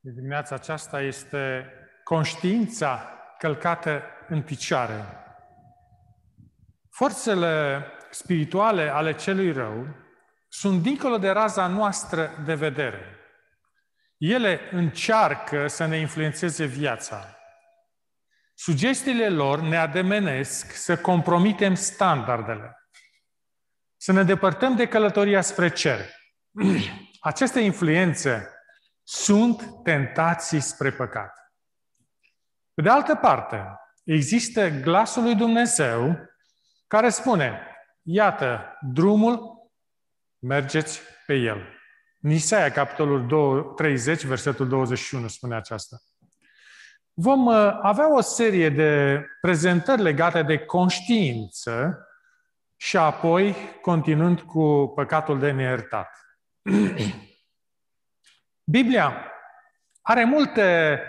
De 0.00 0.10
dimineața 0.10 0.54
aceasta 0.54 1.00
este 1.00 1.72
conștiința 2.04 3.12
călcată 3.38 4.02
în 4.28 4.42
picioare. 4.42 5.04
Forțele 6.90 7.84
spirituale 8.10 8.88
ale 8.88 9.14
celui 9.14 9.52
rău 9.52 9.86
sunt 10.48 10.82
dincolo 10.82 11.18
de 11.18 11.28
raza 11.28 11.66
noastră 11.66 12.30
de 12.44 12.54
vedere. 12.54 13.16
Ele 14.16 14.60
încearcă 14.70 15.66
să 15.66 15.86
ne 15.86 15.96
influențeze 15.96 16.64
viața. 16.64 17.36
Sugestiile 18.54 19.28
lor 19.28 19.60
ne 19.60 19.76
ademenesc 19.76 20.72
să 20.72 20.96
compromitem 20.96 21.74
standardele, 21.74 22.88
să 23.96 24.12
ne 24.12 24.22
depărtăm 24.22 24.76
de 24.76 24.88
călătoria 24.88 25.40
spre 25.40 25.68
cer. 25.70 26.00
Aceste 27.20 27.60
influențe 27.60 28.57
sunt 29.10 29.82
tentații 29.82 30.60
spre 30.60 30.90
păcat. 30.90 31.52
Pe 32.74 32.82
de 32.82 32.88
altă 32.88 33.14
parte, 33.14 33.64
există 34.04 34.68
glasul 34.68 35.22
lui 35.22 35.34
Dumnezeu 35.34 36.18
care 36.86 37.08
spune, 37.08 37.60
iată, 38.02 38.78
drumul, 38.80 39.40
mergeți 40.38 41.00
pe 41.26 41.34
el. 41.34 41.68
Nisaia, 42.18 42.70
capitolul 42.70 43.62
30, 43.76 44.24
versetul 44.24 44.68
21, 44.68 45.28
spune 45.28 45.54
aceasta. 45.56 45.96
Vom 47.12 47.46
uh, 47.46 47.78
avea 47.82 48.14
o 48.14 48.20
serie 48.20 48.68
de 48.70 49.24
prezentări 49.40 50.02
legate 50.02 50.42
de 50.42 50.58
conștiință 50.58 51.98
și 52.76 52.96
apoi 52.96 53.56
continuând 53.82 54.40
cu 54.40 54.92
păcatul 54.94 55.38
de 55.38 55.50
neiertat. 55.50 56.10
Biblia 58.70 59.24
are 60.00 60.24
multe 60.24 61.00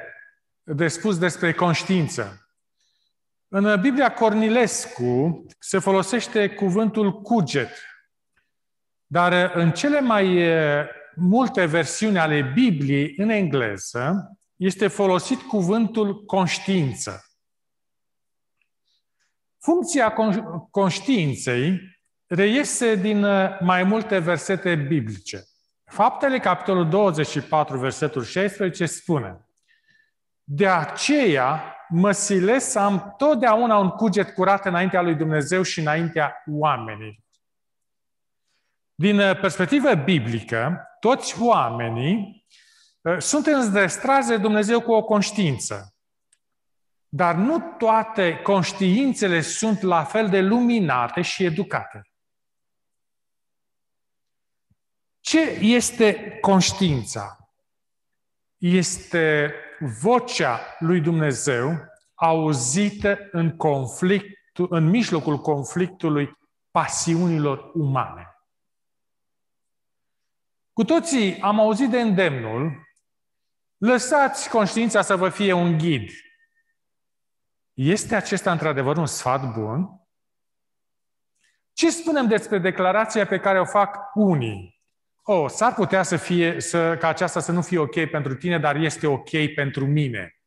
de 0.63 0.87
spus 0.87 1.17
despre 1.17 1.53
conștiință. 1.53 2.49
În 3.47 3.81
Biblia 3.81 4.13
Cornilescu 4.13 5.45
se 5.59 5.79
folosește 5.79 6.49
cuvântul 6.49 7.21
cuget, 7.21 7.71
dar 9.05 9.51
în 9.55 9.71
cele 9.71 9.99
mai 9.99 10.49
multe 11.15 11.65
versiuni 11.65 12.19
ale 12.19 12.41
Bibliei 12.41 13.13
în 13.17 13.29
engleză 13.29 14.31
este 14.55 14.87
folosit 14.87 15.41
cuvântul 15.41 16.25
conștiință. 16.25 17.25
Funcția 19.57 20.13
conștiinței 20.71 21.79
reiese 22.25 22.95
din 22.95 23.19
mai 23.59 23.83
multe 23.83 24.19
versete 24.19 24.75
biblice. 24.75 25.48
Faptele, 25.89 26.39
capitolul 26.39 26.89
24, 26.89 27.77
versetul 27.77 28.23
16, 28.23 28.85
spune 28.85 29.45
De 30.43 30.67
aceea 30.67 31.75
mă 31.87 32.11
silesc 32.11 32.69
să 32.69 32.79
am 32.79 33.13
totdeauna 33.17 33.77
un 33.77 33.89
cuget 33.89 34.33
curat 34.33 34.65
înaintea 34.65 35.01
lui 35.01 35.15
Dumnezeu 35.15 35.61
și 35.61 35.79
înaintea 35.79 36.43
oamenilor. 36.47 37.15
Din 38.95 39.19
uh, 39.19 39.39
perspectivă 39.39 39.93
biblică, 39.93 40.87
toți 40.99 41.41
oamenii 41.41 42.45
uh, 43.01 43.17
sunt 43.17 43.45
înzestrați 43.45 44.27
de 44.27 44.37
Dumnezeu 44.37 44.81
cu 44.81 44.91
o 44.91 45.03
conștiință. 45.03 45.93
Dar 47.07 47.35
nu 47.35 47.59
toate 47.77 48.39
conștiințele 48.43 49.41
sunt 49.41 49.81
la 49.81 50.03
fel 50.03 50.29
de 50.29 50.41
luminate 50.41 51.21
și 51.21 51.43
educate. 51.43 52.01
Ce 55.29 55.39
este 55.61 56.37
conștiința? 56.41 57.49
Este 58.57 59.53
vocea 60.01 60.59
lui 60.79 61.01
Dumnezeu 61.01 61.85
auzită 62.13 63.17
în 63.31 63.57
conflict, 63.57 64.57
în 64.69 64.89
mijlocul 64.89 65.37
conflictului 65.37 66.37
pasiunilor 66.71 67.71
umane. 67.73 68.27
Cu 70.73 70.83
toții 70.83 71.39
am 71.39 71.59
auzit 71.59 71.89
de 71.89 71.99
îndemnul, 71.99 72.87
lăsați 73.77 74.49
conștiința 74.49 75.01
să 75.01 75.15
vă 75.15 75.29
fie 75.29 75.53
un 75.53 75.77
ghid. 75.77 76.09
Este 77.73 78.15
acesta 78.15 78.51
într-adevăr 78.51 78.97
un 78.97 79.05
sfat 79.05 79.53
bun? 79.53 79.89
Ce 81.73 81.91
spunem 81.91 82.27
despre 82.27 82.57
declarația 82.57 83.25
pe 83.25 83.39
care 83.39 83.59
o 83.59 83.65
fac 83.65 83.97
unii? 84.13 84.78
Oh, 85.31 85.49
s-ar 85.49 85.73
putea 85.73 86.03
să 86.03 86.17
fie, 86.17 86.59
să, 86.59 86.97
ca 86.97 87.07
aceasta 87.07 87.39
să 87.39 87.51
nu 87.51 87.61
fie 87.61 87.77
ok 87.77 88.09
pentru 88.09 88.35
tine, 88.35 88.59
dar 88.59 88.75
este 88.75 89.07
ok 89.07 89.53
pentru 89.55 89.85
mine. 89.85 90.39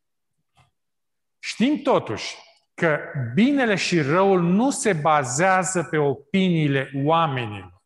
Știm 1.39 1.77
totuși 1.77 2.37
că 2.75 2.99
binele 3.35 3.75
și 3.75 4.01
răul 4.01 4.43
nu 4.43 4.71
se 4.71 4.93
bazează 4.93 5.83
pe 5.83 5.97
opiniile 5.97 6.91
oamenilor. 7.05 7.83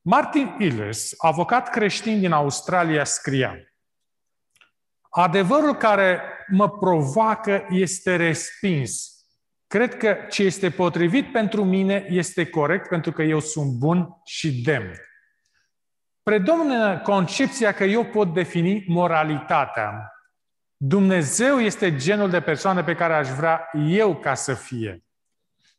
Martin 0.00 0.56
Illes, 0.58 1.14
avocat 1.16 1.70
creștin 1.70 2.20
din 2.20 2.32
Australia, 2.32 3.04
scria 3.04 3.56
Adevărul 5.18 5.74
care 5.74 6.20
mă 6.46 6.70
provoacă 6.70 7.66
este 7.70 8.16
respins. 8.16 9.15
Cred 9.76 9.96
că 9.96 10.16
ce 10.30 10.42
este 10.42 10.70
potrivit 10.70 11.32
pentru 11.32 11.64
mine 11.64 12.06
este 12.08 12.46
corect 12.46 12.88
pentru 12.88 13.12
că 13.12 13.22
eu 13.22 13.40
sunt 13.40 13.72
bun 13.72 14.08
și 14.24 14.62
demn. 14.62 14.92
Predomnă 16.22 16.98
concepția 16.98 17.72
că 17.72 17.84
eu 17.84 18.04
pot 18.04 18.34
defini 18.34 18.84
moralitatea. 18.88 20.12
Dumnezeu 20.76 21.60
este 21.60 21.96
genul 21.96 22.30
de 22.30 22.40
persoană 22.40 22.84
pe 22.84 22.94
care 22.94 23.14
aș 23.14 23.28
vrea 23.28 23.68
eu 23.88 24.16
ca 24.16 24.34
să 24.34 24.54
fie. 24.54 25.04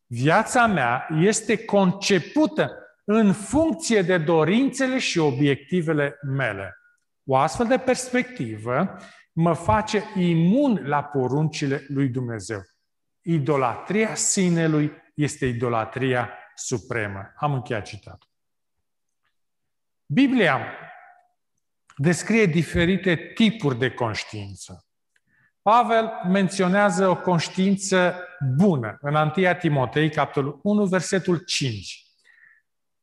Viața 0.05 0.67
mea 0.67 1.07
este 1.19 1.65
concepută 1.65 2.71
în 3.03 3.33
funcție 3.33 4.01
de 4.01 4.17
dorințele 4.17 4.97
și 4.99 5.19
obiectivele 5.19 6.19
mele. 6.21 6.77
O 7.25 7.35
astfel 7.35 7.67
de 7.67 7.77
perspectivă 7.77 8.97
mă 9.31 9.53
face 9.53 10.03
imun 10.15 10.81
la 10.85 11.03
poruncile 11.03 11.85
lui 11.87 12.07
Dumnezeu. 12.07 12.61
Idolatria 13.29 14.15
sinelui 14.15 14.91
este 15.13 15.45
idolatria 15.45 16.33
supremă. 16.55 17.33
Am 17.35 17.53
încheiat 17.53 17.85
citatul. 17.85 18.29
Biblia 20.05 20.59
descrie 21.95 22.45
diferite 22.45 23.15
tipuri 23.15 23.77
de 23.77 23.91
conștiință. 23.91 24.85
Pavel 25.61 26.11
menționează 26.27 27.07
o 27.07 27.21
conștiință 27.21 28.15
bună 28.55 28.97
în 29.01 29.15
1 29.15 29.31
Timotei, 29.59 30.09
capitolul 30.09 30.59
1, 30.63 30.85
versetul 30.85 31.37
5, 31.37 32.05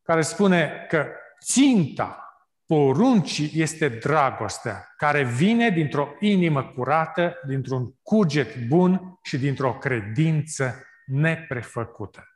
care 0.02 0.22
spune 0.22 0.86
că 0.88 1.06
ținta 1.44 2.23
poruncii 2.66 3.50
este 3.54 3.88
dragostea, 3.88 4.94
care 4.96 5.24
vine 5.24 5.70
dintr-o 5.70 6.08
inimă 6.20 6.64
curată, 6.64 7.34
dintr-un 7.46 7.94
cuget 8.02 8.66
bun 8.66 9.18
și 9.22 9.38
dintr-o 9.38 9.74
credință 9.74 10.74
neprefăcută. 11.06 12.28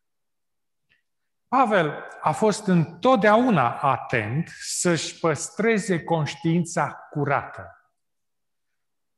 Pavel 1.49 1.93
a 2.21 2.33
fost 2.33 2.67
întotdeauna 2.67 3.71
atent 3.71 4.49
să-și 4.61 5.19
păstreze 5.19 6.03
conștiința 6.03 7.09
curată. 7.11 7.72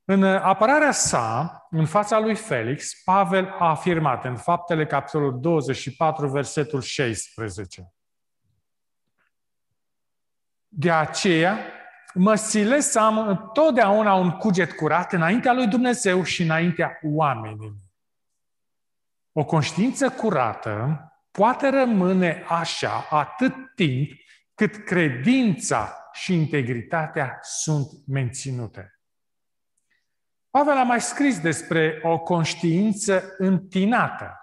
În 0.05 0.25
apărarea 0.25 0.93
sa, 0.93 1.67
în 1.71 1.87
fața 1.87 2.19
lui 2.19 2.35
Felix, 2.35 3.03
Pavel 3.05 3.57
a 3.59 3.69
afirmat 3.69 4.25
în 4.25 4.37
faptele 4.37 4.87
capitolul 4.87 5.41
24, 5.41 6.29
versetul 6.29 6.81
16. 6.81 7.93
De 10.73 10.91
aceea, 10.91 11.59
mă 12.15 12.35
silesc 12.35 12.91
să 12.91 13.01
am 13.01 13.19
întotdeauna 13.19 14.15
un 14.15 14.31
cuget 14.31 14.73
curat 14.73 15.13
înaintea 15.13 15.53
lui 15.53 15.67
Dumnezeu 15.67 16.23
și 16.23 16.43
înaintea 16.43 16.99
oamenilor. 17.03 17.73
O 19.33 19.45
conștiință 19.45 20.11
curată 20.11 21.05
poate 21.31 21.69
rămâne 21.69 22.45
așa 22.49 23.07
atât 23.11 23.55
timp 23.75 24.11
cât 24.55 24.77
credința 24.85 26.09
și 26.13 26.35
integritatea 26.35 27.39
sunt 27.43 27.89
menținute. 28.07 29.01
Pavel 30.51 30.77
a 30.77 30.83
mai 30.83 31.01
scris 31.01 31.41
despre 31.41 32.01
o 32.03 32.19
conștiință 32.19 33.35
întinată. 33.39 34.41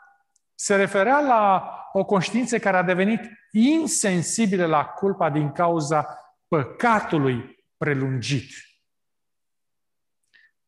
Se 0.56 0.76
referea 0.76 1.20
la 1.20 1.72
o 1.92 2.06
conștiință 2.06 2.60
care 2.60 2.78
a 2.78 2.84
devenit 2.84 3.22
insensibilă 3.58 4.66
la 4.66 4.86
culpa 4.86 5.30
din 5.30 5.52
cauza 5.52 6.20
păcatului 6.48 7.66
prelungit. 7.78 8.50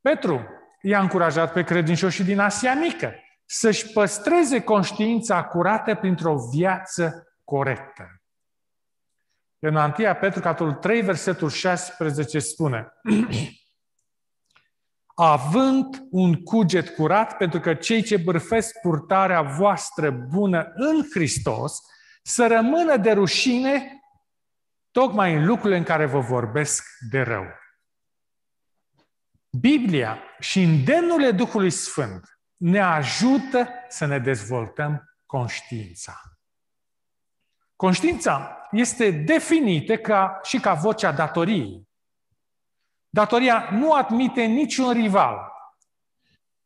Petru 0.02 0.48
i-a 0.82 1.00
încurajat 1.00 1.54
pe 1.54 1.64
credincioșii 1.64 2.24
din 2.24 2.40
Asia 2.40 2.74
Mică 2.74 3.14
să-și 3.46 3.88
păstreze 3.92 4.64
conștiința 4.64 5.44
curată 5.44 5.96
printr-o 5.96 6.36
viață 6.54 7.34
corectă. 7.44 8.22
În 9.60 9.76
1 9.76 9.92
Petru, 10.20 10.40
capitolul 10.40 10.74
3, 10.74 11.02
versetul 11.02 11.50
16 11.50 12.40
spune 12.40 12.88
având 15.16 16.08
un 16.10 16.44
cuget 16.44 16.90
curat, 16.90 17.38
pentru 17.38 17.60
că 17.60 17.74
cei 17.74 18.02
ce 18.04 18.18
bârfesc 18.18 18.80
purtarea 18.82 19.42
voastră 19.42 20.12
bună 20.12 20.72
în 20.74 21.04
Hristos, 21.12 21.82
să 22.30 22.48
rămână 22.48 22.98
de 22.98 23.12
rușine 23.12 24.02
tocmai 24.92 25.34
în 25.34 25.46
lucrurile 25.46 25.78
în 25.78 25.84
care 25.84 26.06
vă 26.06 26.20
vorbesc 26.20 26.86
de 27.10 27.22
rău. 27.22 27.46
Biblia 29.50 30.20
și 30.40 30.62
îndemnurile 30.62 31.32
Duhului 31.32 31.70
Sfânt 31.70 32.40
ne 32.56 32.80
ajută 32.80 33.70
să 33.88 34.06
ne 34.06 34.20
dezvoltăm 34.20 35.04
conștiința. 35.26 36.22
Conștiința 37.76 38.68
este 38.72 39.12
definită 39.12 39.98
ca, 39.98 40.40
și 40.44 40.60
ca 40.60 40.74
vocea 40.74 41.12
datoriei. 41.12 41.90
Datoria 43.10 43.70
nu 43.72 43.94
admite 43.94 44.44
niciun 44.44 44.92
rival. 44.92 45.52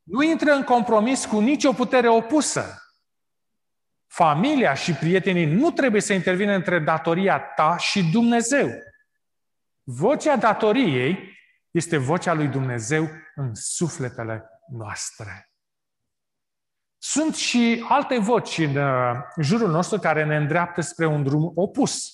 Nu 0.04 0.22
intră 0.22 0.52
în 0.52 0.64
compromis 0.64 1.26
cu 1.26 1.40
nicio 1.40 1.74
putere 1.74 2.10
opusă. 2.10 2.83
Familia 4.14 4.74
și 4.74 4.94
prietenii 4.94 5.46
nu 5.46 5.72
trebuie 5.72 6.02
să 6.02 6.14
intervină 6.14 6.54
între 6.54 6.80
datoria 6.80 7.40
ta 7.40 7.78
și 7.78 8.04
Dumnezeu. 8.12 8.70
Vocea 9.84 10.36
datoriei 10.36 11.38
este 11.72 11.98
vocea 11.98 12.34
lui 12.34 12.48
Dumnezeu 12.48 13.10
în 13.36 13.52
sufletele 13.54 14.50
noastre. 14.72 15.52
Sunt 16.98 17.36
și 17.36 17.86
alte 17.90 18.18
voci 18.18 18.58
în 18.58 18.76
uh, 18.76 19.16
jurul 19.42 19.70
nostru 19.70 20.00
care 20.00 20.26
ne 20.26 20.36
îndreaptă 20.36 20.82
spre 20.82 21.06
un 21.06 21.24
drum 21.24 21.52
opus. 21.56 22.14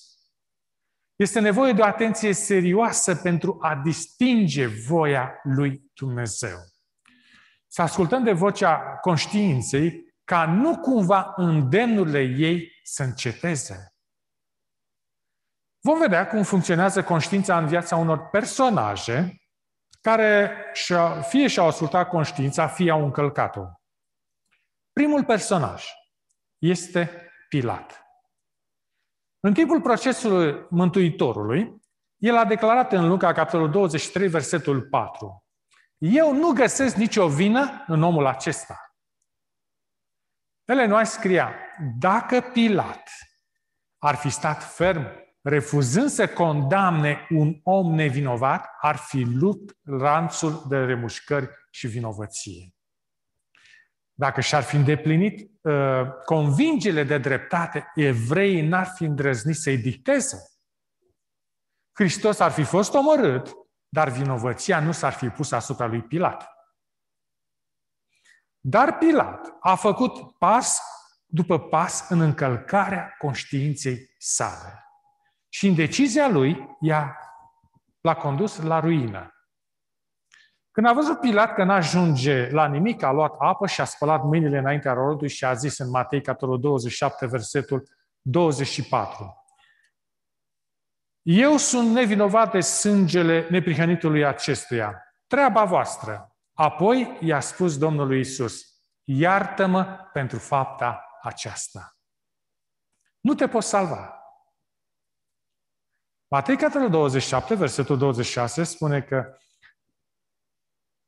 Este 1.16 1.40
nevoie 1.40 1.74
de 1.74 1.82
o 1.82 1.86
atenție 1.86 2.34
serioasă 2.34 3.16
pentru 3.16 3.58
a 3.62 3.76
distinge 3.76 4.68
voia 4.68 5.40
lui 5.44 5.92
Dumnezeu. 5.94 6.58
Să 7.68 7.82
ascultăm 7.82 8.24
de 8.24 8.32
vocea 8.32 8.98
conștiinței 9.02 10.09
ca 10.30 10.46
nu 10.46 10.80
cumva 10.80 11.34
îndemnurile 11.36 12.22
ei 12.22 12.72
să 12.84 13.04
înceteze. 13.04 13.94
Vom 15.80 16.00
vedea 16.00 16.28
cum 16.28 16.44
funcționează 16.44 17.04
conștiința 17.04 17.58
în 17.58 17.68
viața 17.68 17.96
unor 17.96 18.30
personaje 18.30 19.42
care 20.02 20.52
fie 21.28 21.48
și-au 21.48 21.68
ascultat 21.68 22.10
conștiința, 22.10 22.68
fie 22.68 22.92
au 22.92 23.04
încălcat-o. 23.04 23.62
Primul 24.92 25.26
personaj 25.26 25.86
este 26.58 27.32
Pilat. 27.50 28.04
În 29.40 29.54
timpul 29.54 29.82
procesului 29.82 30.66
Mântuitorului, 30.70 31.82
el 32.18 32.38
a 32.38 32.46
declarat 32.46 32.92
în 32.92 33.08
Luca, 33.08 33.34
capitolul 33.34 33.72
23, 33.72 34.28
versetul 34.28 34.82
4, 34.82 35.44
Eu 35.98 36.34
nu 36.34 36.52
găsesc 36.52 36.96
nicio 36.96 37.28
vină 37.28 37.84
în 37.88 38.04
omul 38.04 38.26
acesta. 38.26 38.89
Ele 40.70 40.86
noi 40.86 41.06
scria, 41.06 41.56
dacă 42.00 42.42
Pilat 42.42 43.10
ar 43.98 44.16
fi 44.16 44.30
stat 44.30 44.64
ferm, 44.64 45.08
refuzând 45.42 46.10
să 46.10 46.28
condamne 46.28 47.28
un 47.30 47.60
om 47.64 47.94
nevinovat, 47.94 48.70
ar 48.82 48.96
fi 48.96 49.24
lupt 49.24 49.78
ranțul 49.84 50.66
de 50.68 50.78
remușcări 50.78 51.50
și 51.72 51.88
vinovăție. 51.88 52.76
Dacă 54.14 54.42
și-ar 54.42 54.64
fi 54.64 54.76
îndeplinit 54.76 55.52
uh, 55.62 56.02
convingele 56.26 57.04
de 57.04 57.18
dreptate, 57.18 57.92
evreii 57.96 58.68
n-ar 58.68 58.92
fi 58.96 59.04
îndrăznit 59.04 59.56
să-i 59.56 59.78
dicteze. 59.78 60.38
Hristos 61.92 62.40
ar 62.40 62.52
fi 62.52 62.64
fost 62.64 62.94
omorât, 62.94 63.52
dar 63.88 64.10
vinovăția 64.10 64.80
nu 64.80 64.92
s-ar 64.92 65.14
fi 65.14 65.30
pus 65.30 65.52
asupra 65.52 65.86
lui 65.86 66.02
Pilat. 66.02 66.59
Dar 68.60 68.98
Pilat 68.98 69.58
a 69.60 69.76
făcut 69.76 70.38
pas 70.38 70.82
după 71.26 71.60
pas 71.60 72.10
în 72.10 72.22
încălcarea 72.22 73.16
conștiinței 73.18 74.16
sale. 74.18 74.84
Și 75.50 75.68
în 75.68 75.76
decizia 75.76 76.28
lui, 76.28 76.78
ea 76.80 77.18
l-a 78.02 78.16
condus 78.16 78.62
la 78.62 78.80
ruină. 78.80 79.34
Când 80.72 80.88
a 80.88 80.94
văzut 80.94 81.20
Pilat 81.20 81.54
că 81.54 81.64
n-ajunge 81.64 82.50
la 82.50 82.68
nimic, 82.68 83.04
a 83.04 83.12
luat 83.12 83.36
apă 83.38 83.68
și 83.68 83.82
a 83.82 83.86
spălat 83.86 84.24
mâinile 84.24 84.58
înaintea 84.58 84.94
rodului 84.94 85.30
și 85.30 85.46
a 85.46 85.54
zis 85.54 85.78
în 85.78 85.90
Matei, 85.90 86.22
capitolul 86.22 86.60
27, 86.60 87.26
versetul 87.26 87.88
24. 88.22 89.44
Eu 91.22 91.58
sunt 91.58 91.92
nevinovat 91.92 92.52
de 92.52 92.60
sângele 92.60 93.48
neprihănitului 93.50 94.26
acestuia. 94.26 95.04
Treaba 95.28 95.64
voastră. 95.64 96.29
Apoi 96.60 97.18
i-a 97.22 97.40
spus 97.40 97.78
Domnului 97.78 98.20
Isus, 98.20 98.62
iartă-mă 99.04 100.10
pentru 100.14 100.38
fapta 100.40 101.06
aceasta. 101.22 101.98
Nu 103.20 103.34
te 103.34 103.48
poți 103.48 103.68
salva. 103.68 104.24
Matei, 106.28 106.58
capitolul 106.58 106.90
27, 106.90 107.56
versetul 107.56 107.98
26, 107.98 108.64
spune 108.64 109.02
că 109.02 109.38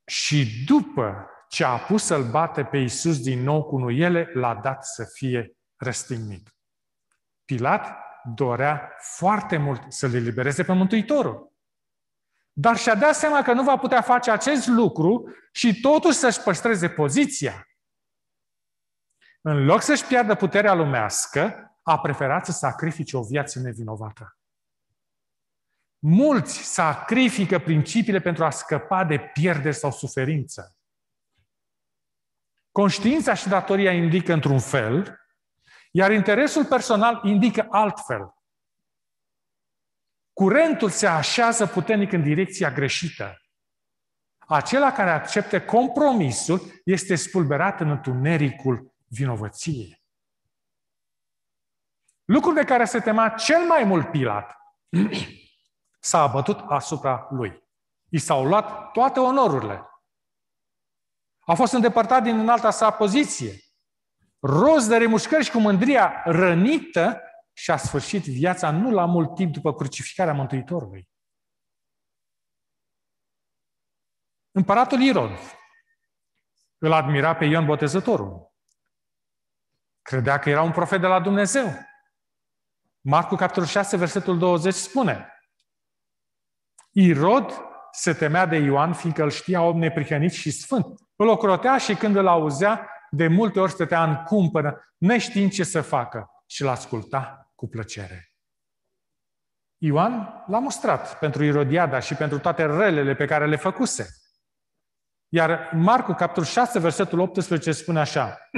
și 0.05 0.65
după 0.65 1.29
ce 1.49 1.63
a 1.63 1.77
pus 1.77 2.03
să-l 2.03 2.29
bate 2.29 2.65
pe 2.65 2.77
Iisus 2.77 3.21
din 3.21 3.43
nou 3.43 3.63
cu 3.63 3.77
nuiele, 3.77 4.31
l-a 4.33 4.55
dat 4.55 4.85
să 4.85 5.05
fie 5.13 5.57
răstignit. 5.75 6.55
Pilat 7.45 7.97
dorea 8.35 8.91
foarte 8.99 9.57
mult 9.57 9.91
să-l 9.91 10.13
elibereze 10.13 10.63
pe 10.63 10.73
Mântuitorul. 10.73 11.50
Dar 12.53 12.77
și-a 12.77 12.95
dat 12.95 13.15
seama 13.15 13.41
că 13.41 13.53
nu 13.53 13.63
va 13.63 13.77
putea 13.77 14.01
face 14.01 14.31
acest 14.31 14.67
lucru 14.67 15.35
și 15.51 15.79
totuși 15.79 16.17
să-și 16.17 16.41
păstreze 16.41 16.89
poziția. 16.89 17.67
În 19.41 19.65
loc 19.65 19.81
să-și 19.81 20.05
piardă 20.05 20.35
puterea 20.35 20.73
lumească, 20.73 21.65
a 21.81 21.99
preferat 21.99 22.45
să 22.45 22.51
sacrifice 22.51 23.17
o 23.17 23.23
viață 23.23 23.59
nevinovată. 23.59 24.37
Mulți 25.99 26.57
sacrifică 26.57 27.59
principiile 27.59 28.19
pentru 28.19 28.43
a 28.45 28.49
scăpa 28.49 29.05
de 29.05 29.19
pierdere 29.19 29.71
sau 29.71 29.91
suferință. 29.91 30.75
Conștiința 32.71 33.33
și 33.33 33.47
datoria 33.47 33.91
indică 33.91 34.33
într-un 34.33 34.59
fel, 34.59 35.19
iar 35.91 36.11
interesul 36.11 36.65
personal 36.65 37.21
indică 37.23 37.67
altfel. 37.69 38.40
Curentul 40.33 40.89
se 40.89 41.07
așează 41.07 41.67
puternic 41.67 42.11
în 42.11 42.23
direcția 42.23 42.71
greșită. 42.71 43.41
Acela 44.37 44.91
care 44.91 45.09
accepte 45.09 45.65
compromisul 45.65 46.81
este 46.85 47.15
spulberat 47.15 47.79
în 47.79 47.89
întunericul 47.89 48.93
vinovăției. 49.07 50.01
Lucrul 52.25 52.53
de 52.53 52.63
care 52.63 52.85
se 52.85 52.99
tema 52.99 53.29
cel 53.29 53.65
mai 53.67 53.83
mult 53.83 54.11
Pilat 54.11 54.57
s-a 55.99 56.21
abătut 56.21 56.59
asupra 56.67 57.27
lui. 57.29 57.63
I 58.09 58.17
s-au 58.17 58.45
luat 58.45 58.91
toate 58.91 59.19
onorurile. 59.19 59.85
A 61.39 61.53
fost 61.53 61.73
îndepărtat 61.73 62.23
din 62.23 62.39
înalta 62.39 62.69
sa 62.69 62.91
poziție. 62.91 63.51
Roz 64.39 64.87
de 64.87 64.97
remușcări 64.97 65.43
și 65.43 65.51
cu 65.51 65.59
mândria 65.59 66.21
rănită 66.25 67.21
și 67.61 67.71
a 67.71 67.77
sfârșit 67.77 68.23
viața 68.23 68.71
nu 68.71 68.91
la 68.91 69.05
mult 69.05 69.35
timp 69.35 69.53
după 69.53 69.73
crucificarea 69.73 70.33
Mântuitorului. 70.33 71.09
Împăratul 74.51 75.01
Irod 75.01 75.37
îl 76.77 76.91
admira 76.91 77.35
pe 77.35 77.45
Ion 77.45 77.65
Botezătorul. 77.65 78.51
Credea 80.01 80.39
că 80.39 80.49
era 80.49 80.61
un 80.61 80.71
profet 80.71 81.01
de 81.01 81.07
la 81.07 81.19
Dumnezeu. 81.19 81.65
Marcu, 83.01 83.35
capitolul 83.35 83.67
6, 83.67 83.97
versetul 83.97 84.37
20 84.37 84.73
spune 84.73 85.27
Irod 86.91 87.61
se 87.91 88.13
temea 88.13 88.45
de 88.45 88.55
Ioan, 88.55 88.93
fiindcă 88.93 89.23
îl 89.23 89.29
știa 89.29 89.61
om 89.61 89.77
neprihănit 89.77 90.31
și 90.31 90.51
sfânt. 90.51 90.85
Îl 91.15 91.27
ocrotea 91.27 91.77
și 91.77 91.95
când 91.95 92.15
îl 92.15 92.27
auzea, 92.27 92.89
de 93.09 93.27
multe 93.27 93.59
ori 93.59 93.71
stătea 93.71 94.03
în 94.03 94.15
cumpănă, 94.23 94.93
neștiind 94.97 95.51
ce 95.51 95.63
să 95.63 95.81
facă 95.81 96.29
și 96.45 96.63
l-asculta 96.63 97.41
cu 97.61 97.67
plăcere. 97.67 98.33
Ioan 99.77 100.43
l-a 100.47 100.59
mostrat 100.59 101.19
pentru 101.19 101.43
Irodiada 101.43 101.99
și 101.99 102.15
pentru 102.15 102.39
toate 102.39 102.65
relele 102.65 103.15
pe 103.15 103.25
care 103.25 103.47
le 103.47 103.55
făcuse. 103.55 104.09
Iar 105.27 105.71
Marcu, 105.73 106.13
capitolul 106.13 106.49
6, 106.49 106.79
versetul 106.79 107.19
18, 107.19 107.71
spune 107.71 107.99
așa. 107.99 108.49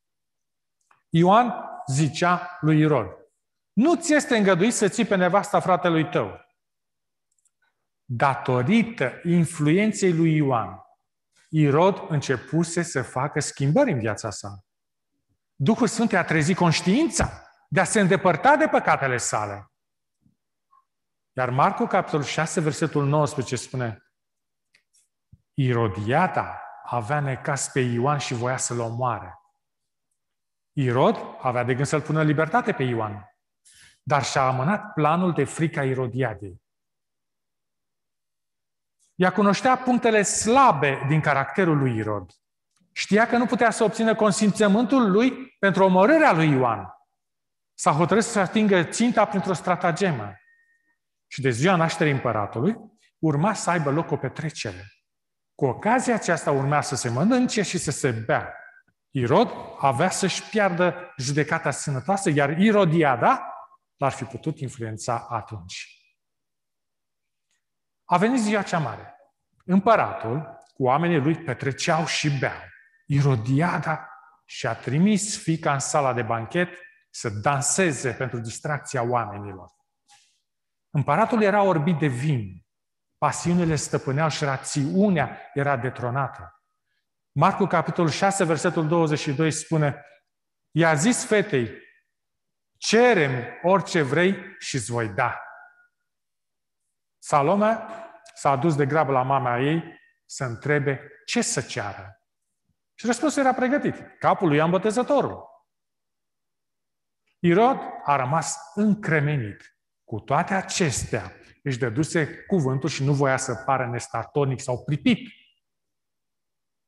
Ioan 1.20 1.54
zicea 1.86 2.58
lui 2.60 2.78
Irod, 2.78 3.06
nu 3.72 3.96
ți 3.96 4.14
este 4.14 4.36
îngăduit 4.36 4.72
să 4.72 4.88
ții 4.88 5.04
pe 5.04 5.16
nevasta 5.16 5.60
fratelui 5.60 6.08
tău 6.10 6.40
datorită 8.04 9.20
influenței 9.24 10.12
lui 10.12 10.34
Ioan, 10.36 10.80
Irod 11.48 12.04
începuse 12.08 12.82
să 12.82 13.02
facă 13.02 13.40
schimbări 13.40 13.92
în 13.92 13.98
viața 13.98 14.30
sa. 14.30 14.64
Duhul 15.54 15.86
Sfânt 15.86 16.12
a 16.12 16.24
trezit 16.24 16.56
conștiința 16.56 17.49
de 17.72 17.80
a 17.80 17.84
se 17.84 18.00
îndepărta 18.00 18.56
de 18.56 18.68
păcatele 18.68 19.16
sale. 19.16 19.72
Iar 21.32 21.50
Marcu, 21.50 21.86
capitolul 21.86 22.24
6, 22.24 22.60
versetul 22.60 23.06
19 23.06 23.56
spune 23.56 24.02
Irodiata 25.54 26.62
avea 26.84 27.20
necas 27.20 27.68
pe 27.68 27.80
Ioan 27.80 28.18
și 28.18 28.34
voia 28.34 28.56
să-l 28.56 28.78
omoare. 28.78 29.34
Irod 30.72 31.16
avea 31.40 31.64
de 31.64 31.74
gând 31.74 31.86
să-l 31.86 32.02
pună 32.02 32.20
în 32.20 32.26
libertate 32.26 32.72
pe 32.72 32.82
Ioan, 32.82 33.24
dar 34.02 34.24
și-a 34.24 34.46
amânat 34.46 34.92
planul 34.92 35.32
de 35.32 35.44
frica 35.44 35.84
Irodiadei. 35.84 36.62
Ea 39.14 39.32
cunoștea 39.32 39.76
punctele 39.76 40.22
slabe 40.22 41.04
din 41.08 41.20
caracterul 41.20 41.78
lui 41.78 41.96
Irod. 41.96 42.30
Știa 42.92 43.26
că 43.26 43.36
nu 43.36 43.46
putea 43.46 43.70
să 43.70 43.84
obțină 43.84 44.14
consimțământul 44.14 45.10
lui 45.10 45.56
pentru 45.58 45.84
omorârea 45.84 46.32
lui 46.32 46.50
Ioan. 46.50 46.99
S-a 47.80 47.92
hotărât 47.92 48.24
să 48.24 48.38
atingă 48.38 48.82
ținta 48.82 49.24
printr-o 49.24 49.52
stratagemă. 49.52 50.34
Și 51.26 51.40
de 51.40 51.50
ziua 51.50 51.76
nașterii 51.76 52.12
împăratului 52.12 52.76
urma 53.18 53.54
să 53.54 53.70
aibă 53.70 53.90
loc 53.90 54.10
o 54.10 54.16
petrecere. 54.16 54.92
Cu 55.54 55.64
ocazia 55.64 56.14
aceasta 56.14 56.50
urmea 56.50 56.80
să 56.80 56.94
se 56.94 57.08
mănânce 57.08 57.62
și 57.62 57.78
să 57.78 57.90
se 57.90 58.10
bea. 58.10 58.54
Irod 59.10 59.50
avea 59.78 60.10
să-și 60.10 60.48
piardă 60.48 61.14
judecata 61.16 61.70
sănătoasă, 61.70 62.30
iar 62.30 62.58
Irodiada 62.58 63.54
l-ar 63.96 64.12
fi 64.12 64.24
putut 64.24 64.58
influența 64.58 65.26
atunci. 65.28 66.02
A 68.04 68.16
venit 68.16 68.40
ziua 68.40 68.62
cea 68.62 68.78
mare. 68.78 69.14
Împăratul 69.64 70.58
cu 70.74 70.82
oamenii 70.82 71.18
lui 71.18 71.34
petreceau 71.34 72.06
și 72.06 72.38
beau. 72.38 72.60
Irodiada 73.06 74.08
și-a 74.44 74.74
trimis 74.74 75.42
fica 75.42 75.72
în 75.72 75.78
sala 75.78 76.12
de 76.12 76.22
banchet 76.22 76.68
să 77.10 77.28
danseze 77.28 78.12
pentru 78.12 78.38
distracția 78.38 79.02
oamenilor. 79.02 79.70
Împăratul 80.90 81.42
era 81.42 81.62
orbit 81.62 81.98
de 81.98 82.06
vin, 82.06 82.66
pasiunile 83.18 83.76
stăpâneau 83.76 84.28
și 84.28 84.44
rațiunea 84.44 85.50
era 85.54 85.76
detronată. 85.76 86.64
Marcu, 87.32 87.66
capitolul 87.66 88.10
6, 88.10 88.44
versetul 88.44 88.88
22 88.88 89.50
spune 89.50 90.04
I-a 90.70 90.94
zis 90.94 91.24
fetei, 91.24 91.70
cerem 92.76 93.44
orice 93.62 94.02
vrei 94.02 94.36
și 94.58 94.74
îți 94.74 94.90
voi 94.90 95.08
da. 95.08 95.40
Salome 97.18 97.78
s-a 98.34 98.56
dus 98.56 98.76
de 98.76 98.86
grabă 98.86 99.12
la 99.12 99.22
mama 99.22 99.58
ei 99.58 99.98
să 100.26 100.44
întrebe 100.44 101.00
ce 101.24 101.42
să 101.42 101.60
ceară. 101.60 102.20
Și 102.94 103.06
răspunsul 103.06 103.42
era 103.42 103.54
pregătit. 103.54 104.18
Capul 104.18 104.48
lui 104.48 104.56
Ioan 104.56 104.70
Botezătorul. 104.70 105.49
Irod 107.40 107.78
a 108.04 108.16
rămas 108.16 108.56
încremenit. 108.74 109.76
Cu 110.04 110.20
toate 110.20 110.54
acestea, 110.54 111.32
își 111.62 111.78
dăduse 111.78 112.44
cuvântul 112.46 112.88
și 112.88 113.04
nu 113.04 113.12
voia 113.12 113.36
să 113.36 113.54
pară 113.54 113.86
nestatornic 113.86 114.60
sau 114.60 114.84
pripit. 114.84 115.28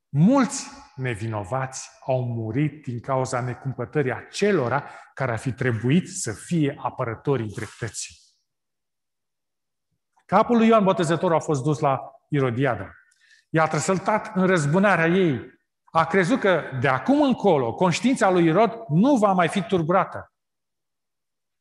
Mulți 0.08 0.66
nevinovați 0.96 1.90
au 2.06 2.24
murit 2.24 2.82
din 2.82 3.00
cauza 3.00 3.40
necumpătării 3.40 4.12
acelora 4.12 4.88
care 5.14 5.32
ar 5.32 5.38
fi 5.38 5.52
trebuit 5.52 6.08
să 6.08 6.32
fie 6.32 6.76
apărătorii 6.78 7.52
dreptății. 7.52 8.16
Capul 10.26 10.56
lui 10.56 10.66
Ioan 10.66 10.84
Botezătorul 10.84 11.36
a 11.36 11.40
fost 11.40 11.62
dus 11.62 11.78
la 11.78 12.00
Irodiada. 12.28 12.90
I-a 13.48 13.66
trăsăltat 13.66 14.36
în 14.36 14.46
răzbunarea 14.46 15.06
ei. 15.06 15.60
A 15.84 16.06
crezut 16.06 16.40
că 16.40 16.62
de 16.80 16.88
acum 16.88 17.22
încolo 17.22 17.74
conștiința 17.74 18.30
lui 18.30 18.44
Irod 18.44 18.84
nu 18.88 19.16
va 19.16 19.32
mai 19.32 19.48
fi 19.48 19.62
turburată. 19.62 20.31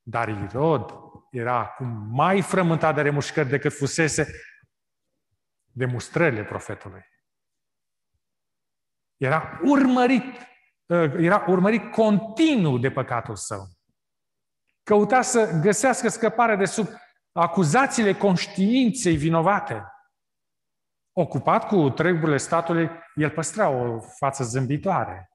Dar 0.02 0.28
Irod 0.28 0.92
era 1.32 1.58
acum 1.58 1.88
mai 2.10 2.42
frământat 2.42 2.96
de 2.96 3.02
remușcări 3.02 3.50
decât 3.50 3.74
fusese 3.74 4.28
de 5.72 5.86
mustrările 5.86 6.44
profetului. 6.44 7.06
Era 9.18 9.60
urmărit, 9.64 10.48
ă, 10.90 10.96
era 11.04 11.46
urmărit 11.48 11.92
continuu 11.92 12.78
de 12.78 12.92
păcatul 12.92 13.36
său. 13.36 13.68
Căuta 14.84 15.22
să 15.22 15.60
găsească 15.62 16.08
scăpare 16.08 16.56
de 16.56 16.66
sub 16.66 16.88
acuzațiile 17.32 18.14
conștiinței 18.14 19.16
vinovate. 19.16 19.86
Ocupat 21.12 21.68
cu 21.68 21.90
treburile 21.90 22.38
statului, 22.38 22.90
el 23.16 23.30
păstra 23.30 23.70
o 23.70 24.00
față 24.00 24.44
zâmbitoare, 24.44 25.32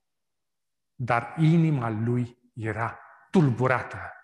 dar 0.94 1.34
inima 1.38 1.88
lui 1.88 2.38
era 2.54 2.98
tulburată. 3.30 4.15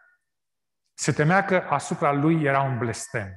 Se 1.03 1.13
temea 1.13 1.45
că 1.45 1.67
asupra 1.69 2.13
lui 2.13 2.43
era 2.43 2.61
un 2.61 2.79
blestem. 2.79 3.29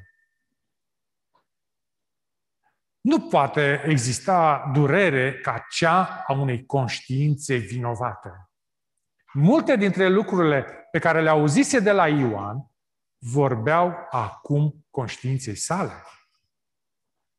Nu 3.01 3.27
poate 3.27 3.83
exista 3.85 4.69
durere 4.73 5.39
ca 5.39 5.65
cea 5.69 6.23
a 6.27 6.33
unei 6.33 6.65
conștiințe 6.65 7.55
vinovate. 7.55 8.29
Multe 9.33 9.75
dintre 9.75 10.09
lucrurile 10.09 10.61
pe 10.91 10.99
care 10.99 11.21
le 11.21 11.29
auzise 11.29 11.79
de 11.79 11.91
la 11.91 12.07
Ioan 12.07 12.57
vorbeau 13.17 14.07
acum 14.09 14.85
conștiinței 14.89 15.55
sale. 15.55 16.03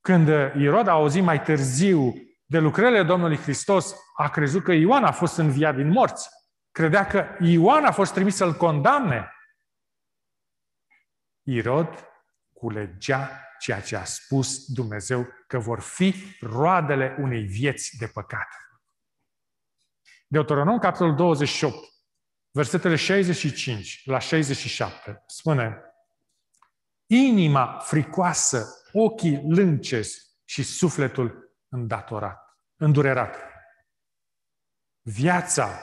Când 0.00 0.28
Irod 0.56 0.86
a 0.86 0.92
auzit 0.92 1.22
mai 1.22 1.42
târziu 1.42 2.14
de 2.44 2.58
lucrările 2.58 3.02
Domnului 3.02 3.36
Hristos, 3.36 3.96
a 4.16 4.30
crezut 4.30 4.62
că 4.62 4.72
Ioan 4.72 5.04
a 5.04 5.12
fost 5.12 5.36
înviat 5.36 5.74
din 5.74 5.88
morți. 5.88 6.28
Credea 6.70 7.06
că 7.06 7.26
Ioan 7.40 7.84
a 7.84 7.92
fost 7.92 8.12
trimis 8.12 8.36
să-l 8.36 8.54
condamne. 8.54 9.30
Irod 11.46 12.08
culegea 12.52 13.40
ceea 13.58 13.80
ce 13.80 13.96
a 13.96 14.04
spus 14.04 14.64
Dumnezeu 14.66 15.26
că 15.46 15.58
vor 15.58 15.80
fi 15.80 16.14
roadele 16.40 17.16
unei 17.18 17.42
vieți 17.42 17.96
de 17.98 18.06
păcat. 18.06 18.48
Deuteronom, 20.26 20.78
capitolul 20.78 21.14
28, 21.14 21.76
versetele 22.50 22.96
65 22.96 24.02
la 24.04 24.18
67, 24.18 25.22
spune 25.26 25.80
Inima 27.06 27.78
fricoasă, 27.78 28.66
ochii 28.92 29.42
lânces 29.48 30.16
și 30.44 30.62
sufletul 30.62 31.56
îndatorat, 31.68 32.58
îndurerat. 32.76 33.36
Viața 35.02 35.78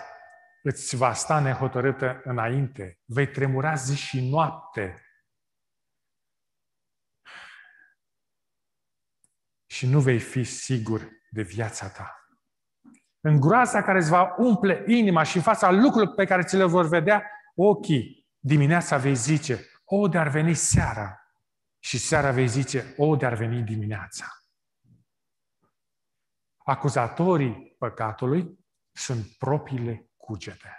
îți 0.64 0.96
va 0.96 1.14
sta 1.14 1.40
nehotărâtă 1.40 2.22
înainte, 2.24 3.00
vei 3.06 3.28
tremura 3.28 3.76
zi 3.76 3.96
și 3.96 4.30
noapte 4.30 5.02
și 9.74 9.88
nu 9.88 10.00
vei 10.00 10.20
fi 10.20 10.44
sigur 10.44 11.10
de 11.30 11.42
viața 11.42 11.90
ta. 11.90 12.28
În 13.20 13.40
groaza 13.40 13.84
care 13.84 13.98
îți 13.98 14.10
va 14.10 14.36
umple 14.38 14.84
inima 14.88 15.24
și 15.24 15.38
în 15.38 15.44
fața 15.44 15.72
lucrurilor 15.72 16.16
pe 16.16 16.26
care 16.26 16.44
ți 16.44 16.56
le 16.56 16.64
vor 16.64 16.88
vedea 16.88 17.24
ochii, 17.56 18.28
dimineața 18.40 18.98
vei 18.98 19.16
zice, 19.16 19.66
o, 19.86 20.08
de-ar 20.08 20.28
veni 20.28 20.54
seara. 20.54 21.20
Și 21.80 21.98
seara 21.98 22.32
vei 22.32 22.48
zice, 22.48 22.94
o, 22.98 23.16
de-ar 23.16 23.34
veni 23.34 23.62
dimineața. 23.62 24.26
Acuzatorii 26.58 27.76
păcatului 27.78 28.60
sunt 28.92 29.26
propriile 29.38 30.10
cugete. 30.18 30.78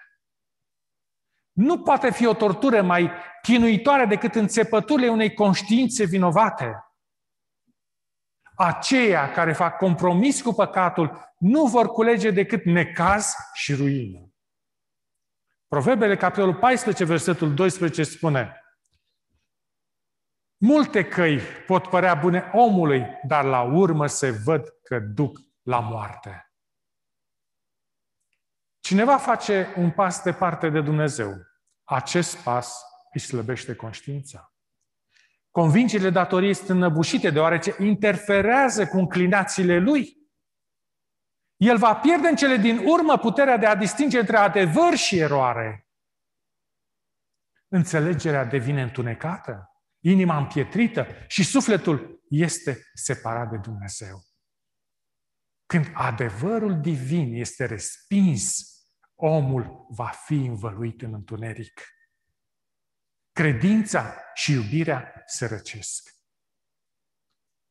Nu 1.52 1.82
poate 1.82 2.10
fi 2.10 2.26
o 2.26 2.34
tortură 2.34 2.82
mai 2.82 3.10
chinuitoare 3.42 4.06
decât 4.06 4.34
înțepăturile 4.34 5.08
unei 5.08 5.34
conștiințe 5.34 6.04
vinovate. 6.04 6.83
Aceia 8.56 9.32
care 9.32 9.52
fac 9.52 9.76
compromis 9.76 10.42
cu 10.42 10.52
păcatul 10.52 11.34
nu 11.38 11.64
vor 11.64 11.86
culege 11.86 12.30
decât 12.30 12.64
necaz 12.64 13.34
și 13.52 13.74
ruină. 13.74 14.28
Proverbele, 15.68 16.16
capitolul 16.16 16.54
14, 16.54 17.04
versetul 17.04 17.54
12 17.54 18.02
spune 18.02 18.58
Multe 20.56 21.04
căi 21.04 21.40
pot 21.66 21.86
părea 21.86 22.14
bune 22.14 22.50
omului, 22.52 23.06
dar 23.26 23.44
la 23.44 23.62
urmă 23.62 24.06
se 24.06 24.30
văd 24.30 24.68
că 24.82 24.98
duc 24.98 25.38
la 25.62 25.80
moarte. 25.80 26.52
Cineva 28.80 29.18
face 29.18 29.74
un 29.76 29.90
pas 29.90 30.22
departe 30.22 30.68
de 30.68 30.80
Dumnezeu. 30.80 31.34
Acest 31.84 32.42
pas 32.42 32.82
îi 33.12 33.20
slăbește 33.20 33.74
conștiința. 33.74 34.53
Convingerile 35.54 36.10
datoriei 36.10 36.54
sunt 36.54 36.68
înăbușite 36.68 37.30
deoarece 37.30 37.74
interferează 37.78 38.86
cu 38.86 38.98
înclinațiile 38.98 39.78
lui. 39.78 40.16
El 41.56 41.78
va 41.78 41.94
pierde 41.96 42.28
în 42.28 42.36
cele 42.36 42.56
din 42.56 42.78
urmă 42.86 43.18
puterea 43.18 43.56
de 43.56 43.66
a 43.66 43.76
distinge 43.76 44.18
între 44.18 44.36
adevăr 44.36 44.94
și 44.94 45.18
eroare. 45.18 45.88
Înțelegerea 47.68 48.44
devine 48.44 48.82
întunecată, 48.82 49.70
inima 50.00 50.36
împietrită 50.36 51.06
și 51.28 51.44
sufletul 51.44 52.24
este 52.28 52.90
separat 52.94 53.50
de 53.50 53.56
Dumnezeu. 53.56 54.22
Când 55.66 55.90
adevărul 55.92 56.80
divin 56.80 57.34
este 57.34 57.64
respins, 57.64 58.64
omul 59.14 59.86
va 59.88 60.08
fi 60.08 60.34
învăluit 60.34 61.02
în 61.02 61.14
întuneric. 61.14 61.93
Credința 63.34 64.14
și 64.34 64.52
iubirea 64.52 65.22
se 65.26 65.46
răcesc. 65.46 66.10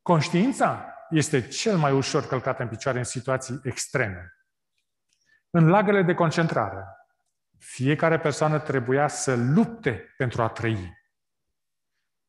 Conștiința 0.02 0.96
este 1.10 1.48
cel 1.48 1.78
mai 1.78 1.92
ușor 1.92 2.28
călcat 2.28 2.60
în 2.60 2.68
picioare 2.68 2.98
în 2.98 3.04
situații 3.04 3.60
extreme. 3.64 4.34
În 5.50 5.70
lagările 5.70 6.04
de 6.04 6.14
concentrare, 6.14 6.86
fiecare 7.58 8.20
persoană 8.20 8.60
trebuia 8.60 9.08
să 9.08 9.36
lupte 9.36 10.14
pentru 10.18 10.42
a 10.42 10.50
trăi. 10.50 10.98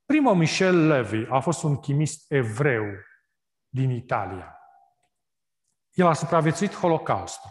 Primul 0.04 0.34
Michel 0.34 0.86
Levy 0.86 1.26
a 1.30 1.40
fost 1.40 1.62
un 1.62 1.76
chimist 1.76 2.32
evreu 2.32 2.84
din 3.68 3.90
Italia. 3.90 4.58
El 5.92 6.06
a 6.06 6.12
supraviețuit 6.12 6.74
Holocaustul. 6.74 7.50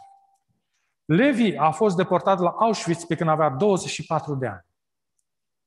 Levi 1.06 1.56
a 1.56 1.72
fost 1.72 1.96
deportat 1.96 2.40
la 2.40 2.50
Auschwitz 2.50 3.04
pe 3.04 3.16
când 3.16 3.30
avea 3.30 3.50
24 3.50 4.36
de 4.36 4.48
ani. 4.48 4.72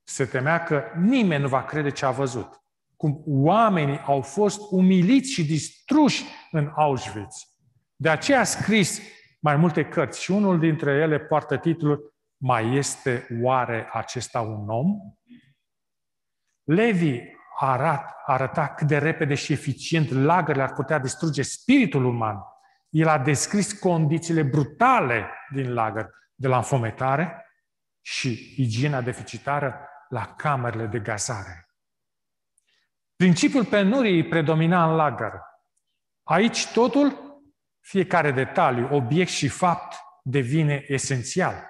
Se 0.08 0.24
temea 0.24 0.62
că 0.62 0.84
nimeni 0.96 1.42
nu 1.42 1.48
va 1.48 1.64
crede 1.64 1.90
ce 1.90 2.04
a 2.04 2.10
văzut. 2.10 2.60
Cum 2.96 3.22
oamenii 3.26 4.00
au 4.04 4.20
fost 4.20 4.60
umiliți 4.70 5.30
și 5.30 5.46
distruși 5.46 6.24
în 6.50 6.72
Auschwitz. 6.74 7.36
De 7.96 8.08
aceea 8.08 8.40
a 8.40 8.44
scris 8.44 9.00
mai 9.40 9.56
multe 9.56 9.84
cărți 9.84 10.22
și 10.22 10.30
unul 10.30 10.58
dintre 10.58 10.90
ele 10.90 11.18
poartă 11.18 11.56
titlul 11.56 12.14
Mai 12.38 12.74
este 12.74 13.26
oare 13.42 13.88
acesta 13.92 14.40
un 14.40 14.68
om? 14.68 14.86
Levi 16.62 17.20
arat, 17.58 18.14
arăta 18.26 18.68
cât 18.68 18.86
de 18.86 18.98
repede 18.98 19.34
și 19.34 19.52
eficient 19.52 20.10
lagările 20.10 20.62
ar 20.62 20.72
putea 20.72 20.98
distruge 20.98 21.42
spiritul 21.42 22.04
uman. 22.04 22.36
El 22.88 23.08
a 23.08 23.18
descris 23.18 23.72
condițiile 23.72 24.42
brutale 24.42 25.26
din 25.52 25.72
lagăr, 25.72 26.10
de 26.34 26.48
la 26.48 26.56
înfometare 26.56 27.46
și 28.00 28.54
igiena 28.56 29.00
deficitară 29.00 29.88
la 30.08 30.34
camerele 30.34 30.86
de 30.86 30.98
gazare. 30.98 31.68
Principiul 33.16 33.64
penuriei 33.64 34.28
predomina 34.28 34.90
în 34.90 34.96
lagăr. 34.96 35.40
Aici 36.22 36.72
totul, 36.72 37.40
fiecare 37.80 38.30
detaliu, 38.30 38.94
obiect 38.94 39.30
și 39.30 39.48
fapt 39.48 39.96
devine 40.22 40.84
esențial. 40.86 41.66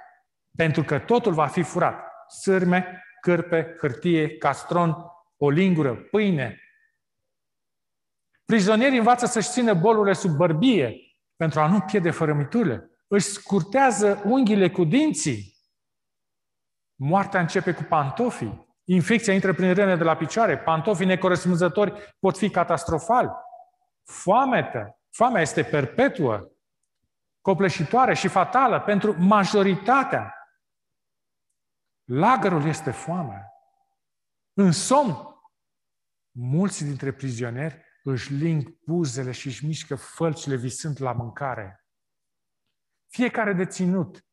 Pentru 0.56 0.82
că 0.82 0.98
totul 0.98 1.32
va 1.32 1.46
fi 1.46 1.62
furat. 1.62 2.12
Sârme, 2.40 3.02
cârpe, 3.20 3.76
hârtie, 3.78 4.36
castron, 4.36 4.96
o 5.36 5.50
lingură, 5.50 5.94
pâine. 5.94 6.60
Prizonierii 8.44 8.98
învață 8.98 9.26
să-și 9.26 9.50
țină 9.50 9.74
bolurile 9.74 10.12
sub 10.12 10.30
bărbie 10.30 10.96
pentru 11.36 11.60
a 11.60 11.66
nu 11.66 11.80
pierde 11.80 12.10
fărămiturile. 12.10 12.90
Își 13.08 13.26
scurtează 13.26 14.22
unghiile 14.24 14.70
cu 14.70 14.84
dinții. 14.84 15.55
Moartea 16.96 17.40
începe 17.40 17.72
cu 17.74 17.82
pantofii. 17.82 18.66
Infecția 18.84 19.32
intră 19.32 19.52
prin 19.52 19.74
râne 19.74 19.96
de 19.96 20.04
la 20.04 20.16
picioare. 20.16 20.58
Pantofii 20.58 21.06
necorespunzători 21.06 22.16
pot 22.18 22.38
fi 22.38 22.50
catastrofali. 22.50 23.30
Foamete. 24.04 24.98
Foamea 25.10 25.40
este 25.40 25.62
perpetuă, 25.62 26.50
copleșitoare 27.40 28.14
și 28.14 28.28
fatală 28.28 28.80
pentru 28.80 29.14
majoritatea. 29.18 30.34
Lagărul 32.04 32.66
este 32.66 32.90
foame. 32.90 33.52
În 34.52 34.72
somn, 34.72 35.14
mulți 36.30 36.84
dintre 36.84 37.12
prizonieri 37.12 37.84
își 38.02 38.32
ling 38.32 38.78
buzele 38.84 39.32
și 39.32 39.46
își 39.46 39.66
mișcă 39.66 39.94
fălcile 39.96 40.56
visând 40.56 41.00
la 41.00 41.12
mâncare. 41.12 41.86
Fiecare 43.06 43.52
deținut 43.52 44.26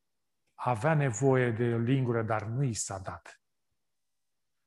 avea 0.63 0.93
nevoie 0.93 1.51
de 1.51 1.73
o 1.73 1.77
lingură, 1.77 2.21
dar 2.21 2.43
nu 2.43 2.63
i 2.63 2.73
s-a 2.73 2.97
dat. 2.97 3.41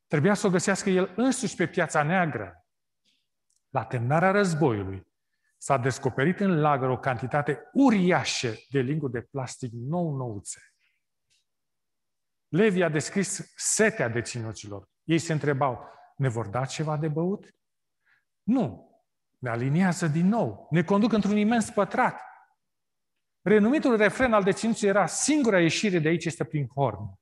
Trebuia 0.07 0.35
să 0.35 0.47
o 0.47 0.51
găsească 0.51 0.91
el 0.91 1.13
însuși 1.17 1.57
pe 1.57 1.67
piața 1.67 2.03
neagră. 2.03 2.67
La 3.69 3.85
terminarea 3.85 4.31
războiului 4.31 5.07
s-a 5.57 5.77
descoperit 5.77 6.41
în 6.41 6.61
lagăr 6.61 6.89
o 6.89 6.99
cantitate 6.99 7.71
uriașă 7.73 8.55
de 8.69 8.81
linguri 8.81 9.13
de 9.13 9.21
plastic 9.21 9.73
nou-nouțe. 9.73 10.61
Levi 12.49 12.83
a 12.83 12.89
descris 12.89 13.53
setea 13.57 14.09
deținuților. 14.09 14.89
Ei 15.05 15.19
se 15.19 15.33
întrebau, 15.33 15.89
ne 16.17 16.29
vor 16.29 16.47
da 16.47 16.65
ceva 16.65 16.97
de 16.97 17.09
băut? 17.09 17.55
Nu. 18.43 18.91
Ne 19.39 19.51
aliniază 19.51 20.09
din 20.09 20.27
nou. 20.27 20.67
Ne 20.71 20.85
conduc 20.85 21.13
într-un 21.13 21.37
imens 21.37 21.71
pătrat. 21.71 22.21
Renumitul 23.47 23.97
refren 23.97 24.33
al 24.33 24.43
deținuților 24.43 24.95
era 24.95 25.07
singura 25.07 25.61
ieșire 25.61 25.99
de 25.99 26.09
aici 26.09 26.25
este 26.25 26.45
prin 26.45 26.67
horn. 26.67 27.21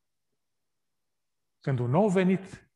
Când 1.61 1.79
un 1.79 1.91
nou 1.91 2.09
venit 2.09 2.71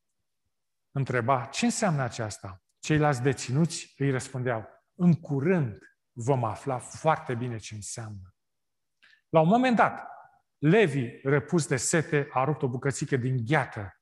întreba 0.90 1.44
ce 1.44 1.64
înseamnă 1.64 2.02
aceasta, 2.02 2.62
ceilalți 2.78 3.22
deținuți 3.22 3.94
îi 3.96 4.11
răspundeau, 4.11 4.68
în 4.94 5.14
curând 5.14 5.78
vom 6.12 6.44
afla 6.44 6.78
foarte 6.78 7.34
bine 7.34 7.56
ce 7.56 7.74
înseamnă. 7.74 8.34
La 9.28 9.40
un 9.40 9.48
moment 9.48 9.76
dat, 9.76 10.08
Levi, 10.58 11.20
răpus 11.22 11.66
de 11.66 11.76
sete, 11.76 12.28
a 12.32 12.44
rupt 12.44 12.62
o 12.62 12.68
bucățică 12.68 13.16
din 13.16 13.44
gheată 13.44 13.98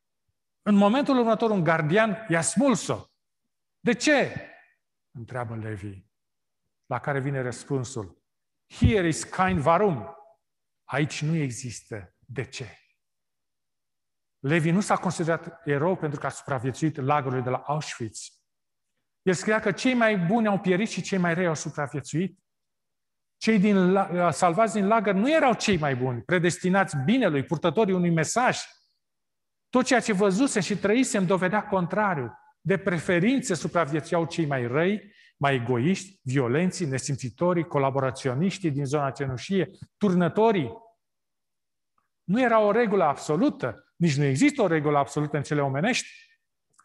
în 0.69 0.75
momentul 0.75 1.19
următor, 1.19 1.51
un 1.51 1.65
gardian 1.65 2.27
i-a 2.29 2.41
smuls-o. 2.41 3.05
De 3.81 3.93
ce? 3.93 4.47
Întreabă 5.11 5.57
Levi. 5.57 6.05
La 6.87 7.01
care 7.01 7.21
vine 7.21 7.41
răspunsul. 7.41 8.23
Here 8.67 9.07
is 9.07 9.25
kind 9.25 9.59
varum. 9.59 10.17
Aici 10.85 11.23
nu 11.23 11.35
există 11.35 12.15
de 12.19 12.45
ce. 12.45 12.79
Levi 14.39 14.71
nu 14.71 14.81
s-a 14.81 14.97
considerat 14.97 15.61
erou 15.65 15.97
pentru 15.97 16.21
că 16.21 16.27
a 16.27 16.29
supraviețuit 16.29 16.97
lagărului 16.97 17.43
de 17.43 17.51
la 17.51 17.57
Auschwitz. 17.57 18.37
El 19.23 19.35
scria 19.35 19.61
că 19.61 19.73
cei 19.73 19.95
mai 19.95 20.19
buni 20.19 20.47
au 20.47 20.59
pierit 20.59 20.89
și 20.89 21.03
cei 21.03 21.19
mai 21.19 21.35
rei 21.35 21.47
au 21.47 21.55
supraviețuit. 21.55 22.39
Cei 23.37 23.59
din, 23.59 23.97
salvați 24.31 24.75
din 24.75 24.87
lagăr 24.87 25.15
nu 25.15 25.33
erau 25.33 25.55
cei 25.55 25.79
mai 25.79 25.97
buni, 25.97 26.23
predestinați 26.23 26.97
binelui, 26.97 27.45
purtătorii 27.45 27.95
unui 27.95 28.11
mesaj, 28.11 28.59
tot 29.69 29.85
ceea 29.85 30.01
ce 30.01 30.13
văzusem 30.13 30.63
și 30.63 30.77
trăisem 30.77 31.27
dovedea 31.27 31.67
contrariu. 31.67 32.39
De 32.61 32.79
preferințe 32.79 33.55
supraviețuiau 33.55 34.27
cei 34.27 34.47
mai 34.47 34.67
răi, 34.67 35.13
mai 35.37 35.55
egoiști, 35.55 36.21
violenții, 36.23 36.87
nesimțitorii, 36.87 37.65
colaboraționiștii 37.65 38.71
din 38.71 38.85
zona 38.85 39.11
cenușie, 39.11 39.71
turnătorii. 39.97 40.73
Nu 42.25 42.41
era 42.41 42.61
o 42.61 42.71
regulă 42.71 43.05
absolută, 43.05 43.93
nici 43.97 44.17
nu 44.17 44.25
există 44.25 44.63
o 44.63 44.67
regulă 44.67 44.99
absolută 44.99 45.37
în 45.37 45.43
cele 45.43 45.63
omenești, 45.63 46.09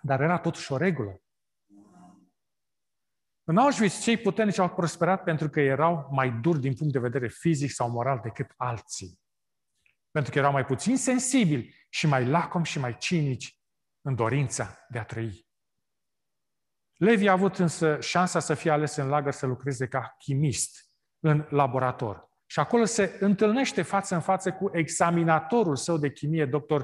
dar 0.02 0.22
era 0.22 0.40
totuși 0.40 0.72
o 0.72 0.78
regulă. 0.78 1.22
În 3.44 3.58
Auschwitz, 3.58 4.02
cei 4.02 4.18
puternici 4.18 4.58
au 4.58 4.70
prosperat 4.70 5.24
pentru 5.24 5.50
că 5.50 5.60
erau 5.60 6.08
mai 6.12 6.32
duri 6.32 6.60
din 6.60 6.74
punct 6.74 6.94
de 6.94 7.00
vedere 7.00 7.28
fizic 7.28 7.72
sau 7.72 7.90
moral 7.90 8.20
decât 8.24 8.54
alții. 8.58 9.20
Pentru 10.12 10.32
că 10.32 10.38
erau 10.38 10.52
mai 10.52 10.66
puțin 10.66 10.98
sensibili 10.98 11.76
și 11.90 12.08
mai 12.08 12.26
lacom 12.26 12.64
și 12.64 12.80
mai 12.80 12.98
cinici 12.98 13.60
în 14.02 14.16
dorința 14.16 14.86
de 14.90 15.00
a 15.00 15.04
trăi. 15.04 15.51
Levi 17.02 17.28
a 17.28 17.32
avut 17.32 17.58
însă 17.58 18.00
șansa 18.00 18.40
să 18.40 18.54
fie 18.54 18.72
ales 18.72 18.96
în 18.96 19.08
lagăr 19.08 19.32
să 19.32 19.46
lucreze 19.46 19.88
ca 19.88 20.16
chimist 20.18 20.90
în 21.20 21.48
laborator. 21.50 22.30
Și 22.46 22.60
acolo 22.60 22.86
se 22.86 23.18
întâlnește 23.20 23.82
față 23.82 24.16
în 24.16 24.22
față 24.22 24.54
cu 24.54 24.70
examinatorul 24.74 25.76
său 25.76 25.98
de 25.98 26.12
chimie, 26.12 26.46
dr. 26.46 26.82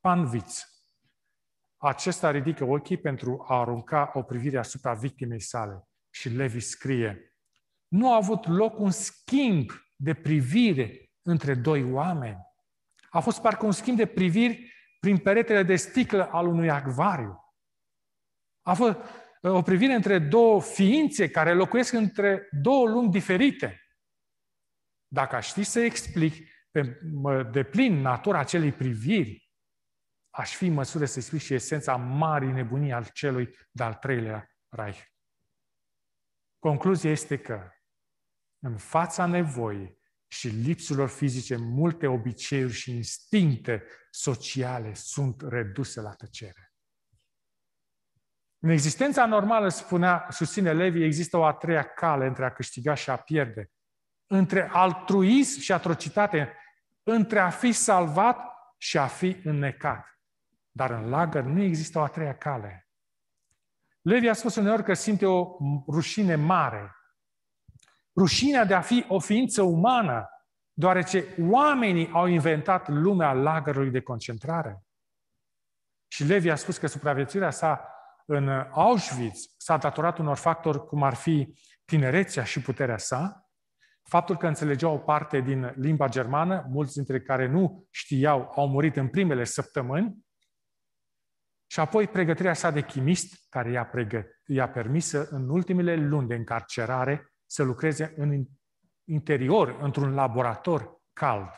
Panvitz. 0.00 0.64
Acesta 1.76 2.30
ridică 2.30 2.64
ochii 2.64 2.96
pentru 2.96 3.44
a 3.48 3.58
arunca 3.58 4.10
o 4.14 4.22
privire 4.22 4.58
asupra 4.58 4.94
victimei 4.94 5.40
sale. 5.40 5.88
Și 6.10 6.28
Levi 6.28 6.60
scrie, 6.60 7.36
nu 7.88 8.12
a 8.12 8.16
avut 8.16 8.46
loc 8.46 8.78
un 8.78 8.90
schimb 8.90 9.70
de 9.96 10.14
privire 10.14 11.10
între 11.22 11.54
doi 11.54 11.92
oameni. 11.92 12.38
A 13.10 13.20
fost 13.20 13.40
parcă 13.40 13.66
un 13.66 13.72
schimb 13.72 13.96
de 13.96 14.06
priviri 14.06 14.72
prin 15.00 15.18
peretele 15.18 15.62
de 15.62 15.76
sticlă 15.76 16.30
al 16.30 16.46
unui 16.46 16.70
acvariu. 16.70 17.54
A 18.62 18.74
fost 18.74 18.96
uh, 18.96 19.28
o 19.42 19.62
privire 19.62 19.92
între 19.92 20.18
două 20.18 20.62
ființe 20.62 21.30
care 21.30 21.54
locuiesc 21.54 21.92
între 21.92 22.48
două 22.50 22.88
lumi 22.88 23.10
diferite. 23.10 23.80
Dacă 25.12 25.36
aș 25.36 25.48
ști 25.48 25.62
să 25.62 25.80
explic 25.80 26.48
pe 26.70 27.00
deplin 27.52 28.00
natura 28.00 28.38
acelei 28.38 28.72
priviri, 28.72 29.50
aș 30.30 30.54
fi 30.54 30.66
în 30.66 30.72
măsură 30.72 31.04
să 31.04 31.18
explic 31.18 31.40
și 31.40 31.54
esența 31.54 31.96
marii 31.96 32.52
nebunii 32.52 32.92
al 32.92 33.06
celui 33.12 33.56
de-al 33.70 33.94
treilea 33.94 34.50
Reich. 34.68 35.02
Concluzia 36.58 37.10
este 37.10 37.38
că 37.38 37.70
în 38.62 38.76
fața 38.76 39.26
nevoii 39.26 39.98
și 40.32 40.48
lipsurilor 40.48 41.08
fizice, 41.08 41.56
multe 41.56 42.06
obiceiuri 42.06 42.72
și 42.72 42.94
instincte 42.94 43.84
sociale 44.10 44.94
sunt 44.94 45.42
reduse 45.48 46.00
la 46.00 46.14
tăcere. 46.14 46.69
În 48.62 48.68
existența 48.68 49.26
normală, 49.26 49.68
spunea, 49.68 50.26
susține 50.30 50.72
Levi, 50.72 51.02
există 51.02 51.36
o 51.36 51.44
a 51.44 51.52
treia 51.52 51.82
cale 51.82 52.26
între 52.26 52.44
a 52.44 52.52
câștiga 52.52 52.94
și 52.94 53.10
a 53.10 53.16
pierde. 53.16 53.70
Între 54.26 54.68
altruism 54.72 55.60
și 55.60 55.72
atrocitate, 55.72 56.56
între 57.02 57.38
a 57.38 57.50
fi 57.50 57.72
salvat 57.72 58.38
și 58.78 58.98
a 58.98 59.06
fi 59.06 59.40
înnecat. 59.44 60.20
Dar 60.70 60.90
în 60.90 61.08
lagăr 61.08 61.42
nu 61.42 61.62
există 61.62 61.98
o 61.98 62.02
a 62.02 62.06
treia 62.06 62.36
cale. 62.36 62.88
Levi 64.00 64.28
a 64.28 64.32
spus 64.32 64.54
uneori 64.54 64.84
că 64.84 64.94
simte 64.94 65.26
o 65.26 65.56
rușine 65.88 66.34
mare. 66.34 66.94
Rușinea 68.16 68.64
de 68.64 68.74
a 68.74 68.80
fi 68.80 69.04
o 69.08 69.18
ființă 69.18 69.62
umană, 69.62 70.28
deoarece 70.72 71.24
oamenii 71.38 72.10
au 72.12 72.26
inventat 72.26 72.88
lumea 72.88 73.32
lagărului 73.32 73.90
de 73.90 74.00
concentrare. 74.00 74.84
Și 76.08 76.24
Levi 76.24 76.50
a 76.50 76.56
spus 76.56 76.78
că 76.78 76.86
supraviețuirea 76.86 77.50
sa 77.50 77.84
în 78.32 78.48
Auschwitz 78.70 79.54
s-a 79.56 79.76
datorat 79.76 80.18
unor 80.18 80.36
factori 80.36 80.86
cum 80.86 81.02
ar 81.02 81.14
fi 81.14 81.54
tinerețea 81.84 82.44
și 82.44 82.60
puterea 82.60 82.98
sa, 82.98 83.50
faptul 84.02 84.36
că 84.36 84.46
înțelegea 84.46 84.88
o 84.88 84.98
parte 84.98 85.40
din 85.40 85.72
limba 85.76 86.08
germană, 86.08 86.66
mulți 86.68 86.94
dintre 86.94 87.20
care 87.20 87.46
nu 87.46 87.86
știau 87.90 88.52
au 88.56 88.68
murit 88.68 88.96
în 88.96 89.08
primele 89.08 89.44
săptămâni, 89.44 90.28
și 91.66 91.80
apoi 91.80 92.08
pregătirea 92.08 92.54
sa 92.54 92.70
de 92.70 92.82
chimist, 92.82 93.46
care 93.48 93.70
i-a, 93.70 93.86
pregăt, 93.86 94.26
i-a 94.46 94.70
permis 94.70 95.12
în 95.12 95.48
ultimele 95.48 95.94
luni 95.94 96.28
de 96.28 96.34
încarcerare 96.34 97.32
să 97.46 97.62
lucreze 97.62 98.12
în 98.16 98.44
interior, 99.04 99.78
într-un 99.80 100.14
laborator 100.14 101.00
cald. 101.12 101.50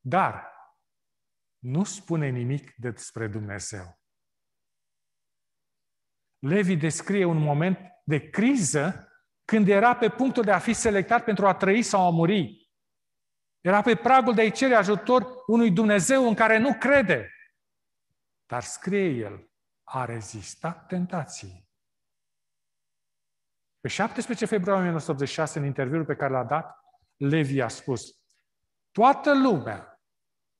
Dar 0.00 0.52
nu 1.58 1.84
spune 1.84 2.28
nimic 2.28 2.74
despre 2.76 3.26
Dumnezeu. 3.26 3.97
Levi 6.38 6.76
descrie 6.76 7.24
un 7.24 7.38
moment 7.38 7.78
de 8.04 8.30
criză 8.30 9.08
când 9.44 9.68
era 9.68 9.96
pe 9.96 10.08
punctul 10.08 10.42
de 10.42 10.52
a 10.52 10.58
fi 10.58 10.72
selectat 10.72 11.24
pentru 11.24 11.46
a 11.46 11.54
trăi 11.54 11.82
sau 11.82 12.06
a 12.06 12.10
muri. 12.10 12.68
Era 13.60 13.82
pe 13.82 13.94
pragul 13.94 14.34
de 14.34 14.40
a-i 14.40 14.50
cere 14.50 14.74
ajutor 14.74 15.26
unui 15.46 15.70
Dumnezeu 15.70 16.28
în 16.28 16.34
care 16.34 16.58
nu 16.58 16.74
crede. 16.78 17.32
Dar 18.46 18.62
scrie 18.62 19.08
el, 19.08 19.50
a 19.82 20.04
rezistat 20.04 20.86
tentației. 20.86 21.68
Pe 23.80 23.88
17 23.88 24.46
februarie 24.46 24.80
1986, 24.80 25.58
în 25.58 25.64
interviul 25.64 26.04
pe 26.04 26.16
care 26.16 26.32
l-a 26.32 26.44
dat, 26.44 26.78
Levi 27.16 27.60
a 27.60 27.68
spus, 27.68 28.02
toată 28.90 29.34
lumea 29.34 30.02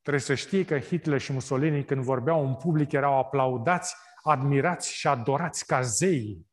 trebuie 0.03 0.23
să 0.23 0.35
știe 0.35 0.65
că 0.65 0.79
Hitler 0.79 1.21
și 1.21 1.33
Mussolini, 1.33 1.85
când 1.85 2.03
vorbeau 2.03 2.47
în 2.47 2.55
public, 2.55 2.93
erau 2.93 3.19
aplaudați, 3.19 3.95
admirați 4.31 4.93
și 4.93 5.07
adorați 5.07 5.67
ca 5.67 5.81
zei. 5.81 6.47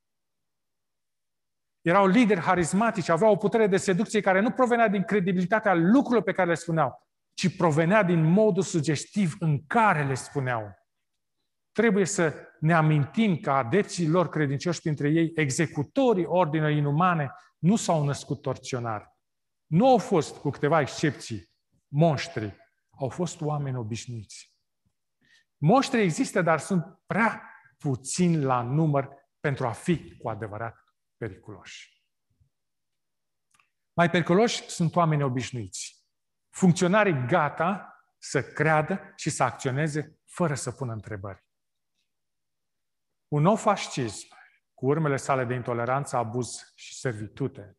Erau 1.81 2.07
lideri 2.07 2.39
harismatici, 2.39 3.09
aveau 3.09 3.31
o 3.31 3.37
putere 3.37 3.67
de 3.67 3.77
seducție 3.77 4.21
care 4.21 4.39
nu 4.39 4.51
provenea 4.51 4.87
din 4.87 5.03
credibilitatea 5.03 5.73
lucrurilor 5.73 6.23
pe 6.23 6.31
care 6.31 6.49
le 6.49 6.55
spuneau, 6.55 7.07
ci 7.33 7.57
provenea 7.57 8.03
din 8.03 8.23
modul 8.23 8.63
sugestiv 8.63 9.35
în 9.39 9.65
care 9.65 10.03
le 10.03 10.13
spuneau. 10.13 10.75
Trebuie 11.71 12.05
să 12.05 12.33
ne 12.59 12.73
amintim 12.73 13.37
că 13.37 13.51
adepții 13.51 14.09
lor 14.09 14.29
credincioși 14.29 14.81
printre 14.81 15.09
ei, 15.09 15.31
executorii 15.35 16.25
ordinei 16.25 16.77
inumane, 16.77 17.31
nu 17.57 17.75
s-au 17.75 18.03
născut 18.03 18.41
torționari. 18.41 19.13
Nu 19.65 19.87
au 19.87 19.97
fost, 19.97 20.37
cu 20.37 20.49
câteva 20.49 20.81
excepții, 20.81 21.49
monștri. 21.87 22.55
Au 22.99 23.09
fost 23.09 23.41
oameni 23.41 23.77
obișnuiți. 23.77 24.53
Monștri 25.57 26.01
există, 26.01 26.41
dar 26.41 26.59
sunt 26.59 26.99
prea 27.05 27.54
puțini 27.77 28.37
la 28.37 28.61
număr 28.61 29.09
pentru 29.39 29.67
a 29.67 29.71
fi 29.71 30.17
cu 30.17 30.29
adevărat 30.29 30.75
periculoși. 31.17 32.03
Mai 33.93 34.09
periculoși 34.09 34.69
sunt 34.69 34.95
oameni 34.95 35.23
obișnuiți. 35.23 36.05
Funcționarii 36.49 37.25
gata 37.27 37.99
să 38.17 38.43
creadă 38.43 39.13
și 39.15 39.29
să 39.29 39.43
acționeze 39.43 40.19
fără 40.25 40.55
să 40.55 40.71
pună 40.71 40.93
întrebări. 40.93 41.45
Un 43.27 43.41
nou 43.41 43.55
fascism, 43.55 44.27
cu 44.73 44.85
urmele 44.85 45.17
sale 45.17 45.45
de 45.45 45.53
intoleranță, 45.53 46.15
abuz 46.15 46.71
și 46.75 46.99
servitute, 46.99 47.77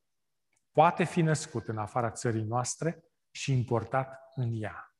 poate 0.71 1.05
fi 1.05 1.23
născut 1.23 1.69
în 1.69 1.79
afara 1.79 2.11
țării 2.11 2.45
noastre 2.45 3.05
și 3.31 3.53
importat 3.53 4.21
în 4.35 4.63
ea. 4.63 4.97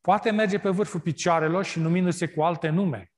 Poate 0.00 0.30
merge 0.30 0.58
pe 0.58 0.70
vârful 0.70 1.00
picioarelor 1.00 1.64
și 1.64 1.78
numindu-se 1.78 2.28
cu 2.28 2.42
alte 2.42 2.68
nume, 2.68 3.11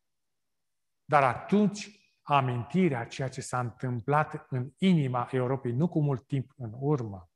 dar 1.05 1.23
atunci 1.23 2.05
amintirea 2.23 3.01
a 3.01 3.05
ceea 3.05 3.29
ce 3.29 3.41
s-a 3.41 3.61
întâmplat 3.61 4.47
în 4.49 4.71
inima 4.79 5.29
Europei, 5.31 5.73
nu 5.73 5.89
cu 5.89 6.03
mult 6.03 6.27
timp 6.27 6.53
în 6.57 6.73
urmă, 6.75 7.31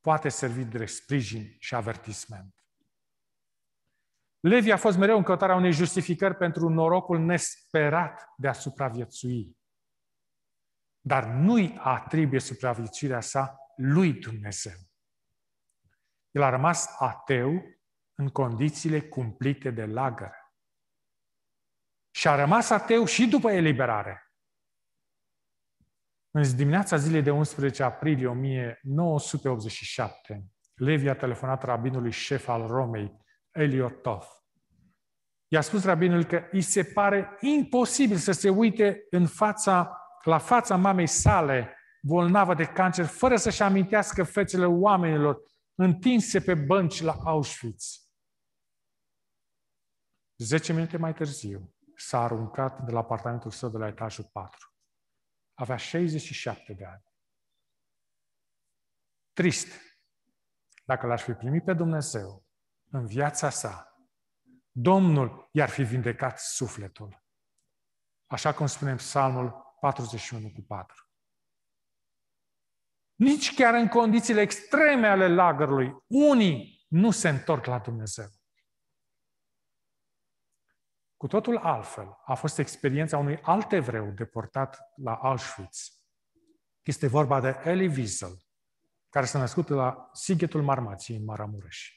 poate 0.00 0.28
servi 0.28 0.64
de 0.64 0.86
sprijin 0.86 1.56
și 1.58 1.74
avertisment. 1.74 2.54
Levi 4.40 4.70
a 4.70 4.76
fost 4.76 4.96
mereu 4.98 5.16
în 5.16 5.22
căutarea 5.22 5.54
unei 5.54 5.72
justificări 5.72 6.36
pentru 6.36 6.68
norocul 6.68 7.18
nesperat 7.18 8.32
de 8.36 8.48
a 8.48 8.52
supraviețui. 8.52 9.56
Dar 11.00 11.24
nu-i 11.24 11.78
atribuie 11.78 12.40
supraviețuirea 12.40 13.20
sa 13.20 13.56
lui 13.76 14.12
Dumnezeu. 14.12 14.78
El 16.30 16.42
a 16.42 16.50
rămas 16.50 16.94
ateu 16.98 17.62
în 18.14 18.28
condițiile 18.28 19.00
cumplite 19.00 19.70
de 19.70 19.84
lagăr. 19.84 20.45
Și 22.16 22.28
a 22.28 22.34
rămas 22.34 22.70
ateu 22.70 23.04
și 23.04 23.26
după 23.26 23.50
eliberare. 23.50 24.30
În 26.30 26.56
dimineața 26.56 26.96
zilei 26.96 27.22
de 27.22 27.30
11 27.30 27.82
aprilie 27.82 28.26
1987, 28.26 30.46
Levi 30.74 31.08
a 31.08 31.16
telefonat 31.16 31.62
rabinului 31.62 32.10
șef 32.10 32.48
al 32.48 32.66
Romei, 32.66 33.24
Eliot 33.50 34.02
Toth. 34.02 34.26
I-a 35.48 35.60
spus 35.60 35.84
rabinul 35.84 36.24
că 36.24 36.48
îi 36.50 36.60
se 36.60 36.84
pare 36.84 37.36
imposibil 37.40 38.16
să 38.16 38.32
se 38.32 38.48
uite 38.48 39.06
în 39.10 39.26
fața, 39.26 40.00
la 40.24 40.38
fața 40.38 40.76
mamei 40.76 41.06
sale 41.06 41.76
bolnavă 42.02 42.54
de 42.54 42.64
cancer, 42.64 43.04
fără 43.04 43.36
să-și 43.36 43.62
amintească 43.62 44.24
fețele 44.24 44.66
oamenilor 44.66 45.42
întinse 45.74 46.40
pe 46.40 46.54
bănci 46.54 47.00
la 47.00 47.16
Auschwitz. 47.24 48.10
Zece 50.36 50.72
minute 50.72 50.96
mai 50.96 51.14
târziu 51.14 51.75
s-a 51.96 52.22
aruncat 52.22 52.80
de 52.80 52.92
la 52.92 52.98
apartamentul 52.98 53.50
său 53.50 53.68
de 53.68 53.78
la 53.78 53.86
etajul 53.86 54.24
4. 54.32 54.74
Avea 55.54 55.76
67 55.76 56.72
de 56.72 56.84
ani. 56.84 57.04
Trist. 59.32 59.68
Dacă 60.84 61.06
l-aș 61.06 61.22
fi 61.22 61.32
primit 61.32 61.64
pe 61.64 61.72
Dumnezeu 61.72 62.46
în 62.90 63.06
viața 63.06 63.50
sa, 63.50 63.90
Domnul 64.70 65.48
i-ar 65.52 65.68
fi 65.68 65.82
vindecat 65.82 66.38
sufletul. 66.40 67.24
Așa 68.26 68.54
cum 68.54 68.66
spunem 68.66 68.96
Psalmul 68.96 69.76
41 69.80 70.50
cu 70.50 70.62
4. 70.62 71.10
Nici 73.14 73.54
chiar 73.54 73.74
în 73.74 73.88
condițiile 73.88 74.40
extreme 74.40 75.06
ale 75.06 75.28
lagărului, 75.28 75.96
unii 76.06 76.84
nu 76.88 77.10
se 77.10 77.28
întorc 77.28 77.64
la 77.64 77.78
Dumnezeu. 77.78 78.35
Cu 81.16 81.26
totul 81.26 81.56
altfel 81.56 82.18
a 82.24 82.34
fost 82.34 82.58
experiența 82.58 83.18
unui 83.18 83.40
alt 83.42 83.72
evreu 83.72 84.10
deportat 84.10 84.78
la 84.96 85.14
Auschwitz. 85.14 86.02
Este 86.82 87.06
vorba 87.06 87.40
de 87.40 87.60
Elie 87.64 87.88
Wiesel, 87.88 88.46
care 89.08 89.26
s-a 89.26 89.38
născut 89.38 89.68
la 89.68 90.08
Sighetul 90.12 90.62
Marmației 90.62 91.16
în 91.16 91.24
Maramureș. 91.24 91.90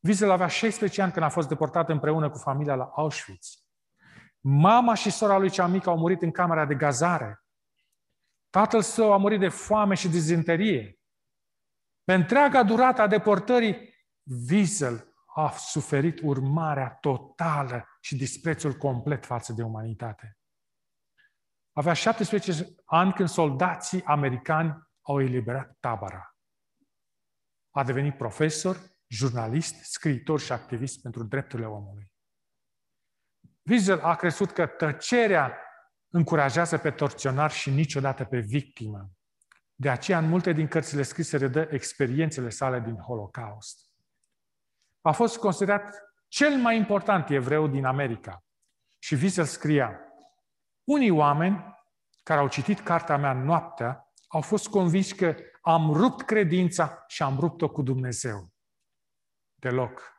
Wiesel 0.00 0.30
avea 0.30 0.46
16 0.46 1.02
ani 1.02 1.12
când 1.12 1.24
a 1.24 1.28
fost 1.28 1.48
deportat 1.48 1.88
împreună 1.88 2.30
cu 2.30 2.38
familia 2.38 2.74
la 2.74 2.84
Auschwitz. 2.84 3.64
Mama 4.40 4.94
și 4.94 5.10
sora 5.10 5.38
lui 5.38 5.50
cea 5.50 5.66
mică 5.66 5.90
au 5.90 5.98
murit 5.98 6.22
în 6.22 6.30
camera 6.30 6.66
de 6.66 6.74
gazare. 6.74 7.44
Tatăl 8.50 8.82
său 8.82 9.12
a 9.12 9.16
murit 9.16 9.40
de 9.40 9.48
foame 9.48 9.94
și 9.94 10.08
dizenterie. 10.08 11.00
Pe 12.04 12.14
întreaga 12.14 12.62
durată 12.62 13.00
a 13.02 13.06
deportării, 13.06 13.94
Wiesel 14.50 15.09
a 15.44 15.50
suferit 15.50 16.20
urmarea 16.22 16.90
totală 16.90 17.84
și 18.00 18.16
disprețul 18.16 18.72
complet 18.72 19.26
față 19.26 19.52
de 19.52 19.62
umanitate. 19.62 20.38
Avea 21.72 21.92
17 21.92 22.74
ani 22.84 23.12
când 23.12 23.28
soldații 23.28 24.04
americani 24.04 24.88
au 25.00 25.20
eliberat 25.20 25.76
tabăra. 25.80 26.36
A 27.70 27.84
devenit 27.84 28.16
profesor, 28.16 28.76
jurnalist, 29.06 29.74
scriitor 29.74 30.40
și 30.40 30.52
activist 30.52 31.02
pentru 31.02 31.24
drepturile 31.24 31.68
omului. 31.68 32.12
Wiesel 33.62 34.00
a 34.00 34.14
crezut 34.14 34.50
că 34.50 34.66
tăcerea 34.66 35.56
încurajează 36.08 36.78
pe 36.78 36.90
torționar 36.90 37.50
și 37.50 37.70
niciodată 37.70 38.24
pe 38.24 38.38
victimă. 38.38 39.10
De 39.74 39.90
aceea, 39.90 40.18
în 40.18 40.28
multe 40.28 40.52
din 40.52 40.68
cărțile 40.68 41.02
scrise, 41.02 41.36
redă 41.36 41.68
experiențele 41.70 42.48
sale 42.48 42.80
din 42.80 42.96
Holocaust. 42.96 43.89
A 45.00 45.12
fost 45.12 45.38
considerat 45.38 46.02
cel 46.28 46.56
mai 46.58 46.76
important 46.76 47.30
evreu 47.30 47.66
din 47.66 47.84
America. 47.84 48.44
Și 48.98 49.14
Wiesel 49.14 49.44
scria, 49.44 50.00
unii 50.84 51.10
oameni 51.10 51.78
care 52.22 52.40
au 52.40 52.48
citit 52.48 52.80
cartea 52.80 53.16
mea 53.16 53.32
noaptea 53.32 54.12
au 54.28 54.40
fost 54.40 54.68
convinși 54.68 55.14
că 55.14 55.36
am 55.62 55.92
rupt 55.92 56.22
credința 56.22 57.04
și 57.06 57.22
am 57.22 57.38
rupt-o 57.38 57.68
cu 57.68 57.82
Dumnezeu. 57.82 58.52
Deloc. 59.54 60.18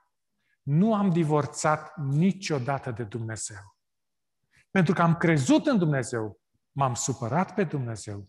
nu 0.62 0.94
am 0.94 1.10
divorțat 1.10 1.98
niciodată 1.98 2.92
de 2.92 3.04
Dumnezeu. 3.04 3.78
Pentru 4.72 4.94
că 4.94 5.02
am 5.02 5.16
crezut 5.18 5.66
în 5.66 5.78
Dumnezeu, 5.78 6.42
m-am 6.72 6.94
supărat 6.94 7.54
pe 7.54 7.64
Dumnezeu. 7.64 8.28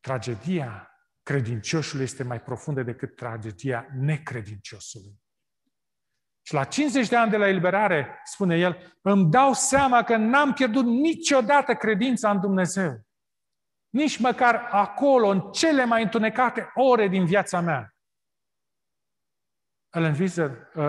Tragedia 0.00 0.91
credincioșului 1.22 2.04
este 2.04 2.22
mai 2.22 2.42
profundă 2.42 2.82
decât 2.82 3.16
tragedia 3.16 3.86
necredinciosului. 3.94 5.20
Și 6.42 6.54
la 6.54 6.64
50 6.64 7.08
de 7.08 7.16
ani 7.16 7.30
de 7.30 7.36
la 7.36 7.48
eliberare, 7.48 8.20
spune 8.24 8.58
el, 8.58 8.98
îmi 9.00 9.30
dau 9.30 9.52
seama 9.52 10.02
că 10.02 10.16
n-am 10.16 10.52
pierdut 10.52 10.84
niciodată 10.84 11.74
credința 11.74 12.30
în 12.30 12.40
Dumnezeu. 12.40 13.06
Nici 13.88 14.18
măcar 14.18 14.54
acolo, 14.70 15.28
în 15.28 15.50
cele 15.52 15.84
mai 15.84 16.02
întunecate 16.02 16.70
ore 16.74 17.08
din 17.08 17.24
viața 17.24 17.60
mea. 17.60 17.94
Ellen 19.90 20.14
Wiesel, 20.18 20.70
uh, 20.74 20.84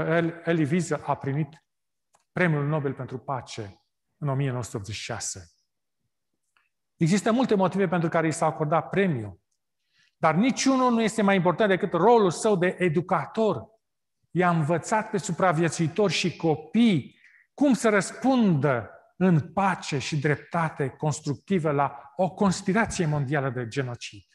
Elie 0.45 0.67
Wiesel 0.71 1.03
a 1.05 1.15
primit 1.15 1.63
premiul 2.31 2.67
Nobel 2.67 2.93
pentru 2.93 3.17
pace 3.17 3.61
în 4.17 4.27
1986. 4.27 5.53
Există 6.95 7.31
multe 7.31 7.55
motive 7.55 7.87
pentru 7.87 8.09
care 8.09 8.27
i 8.27 8.31
s-a 8.31 8.45
acordat 8.45 8.89
premiul, 8.89 9.42
dar 10.23 10.35
niciunul 10.35 10.91
nu 10.91 11.01
este 11.01 11.21
mai 11.21 11.35
important 11.35 11.69
decât 11.69 11.93
rolul 11.93 12.31
său 12.31 12.57
de 12.57 12.75
educator. 12.79 13.67
I-a 14.31 14.49
învățat 14.49 15.09
pe 15.09 15.17
supraviețuitori 15.17 16.13
și 16.13 16.35
copii 16.35 17.19
cum 17.53 17.73
să 17.73 17.89
răspundă 17.89 18.89
în 19.17 19.53
pace 19.53 19.97
și 19.97 20.19
dreptate 20.19 20.89
constructivă 20.89 21.71
la 21.71 22.13
o 22.15 22.29
conspirație 22.33 23.05
mondială 23.05 23.49
de 23.49 23.67
genocid. 23.67 24.25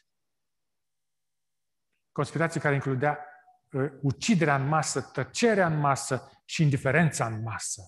Conspirație 2.11 2.61
care 2.61 2.73
includea 2.73 3.25
uh, 3.71 3.91
uciderea 4.01 4.55
în 4.55 4.67
masă, 4.67 5.01
tăcerea 5.01 5.67
în 5.67 5.79
masă 5.79 6.31
și 6.45 6.61
indiferența 6.61 7.25
în 7.25 7.41
masă. 7.41 7.81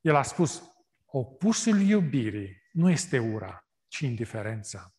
El 0.00 0.14
a 0.14 0.22
spus, 0.22 0.62
opusul 1.06 1.80
iubirii 1.80 2.62
nu 2.72 2.90
este 2.90 3.18
ura, 3.18 3.66
ci 3.86 3.98
indiferența. 3.98 4.94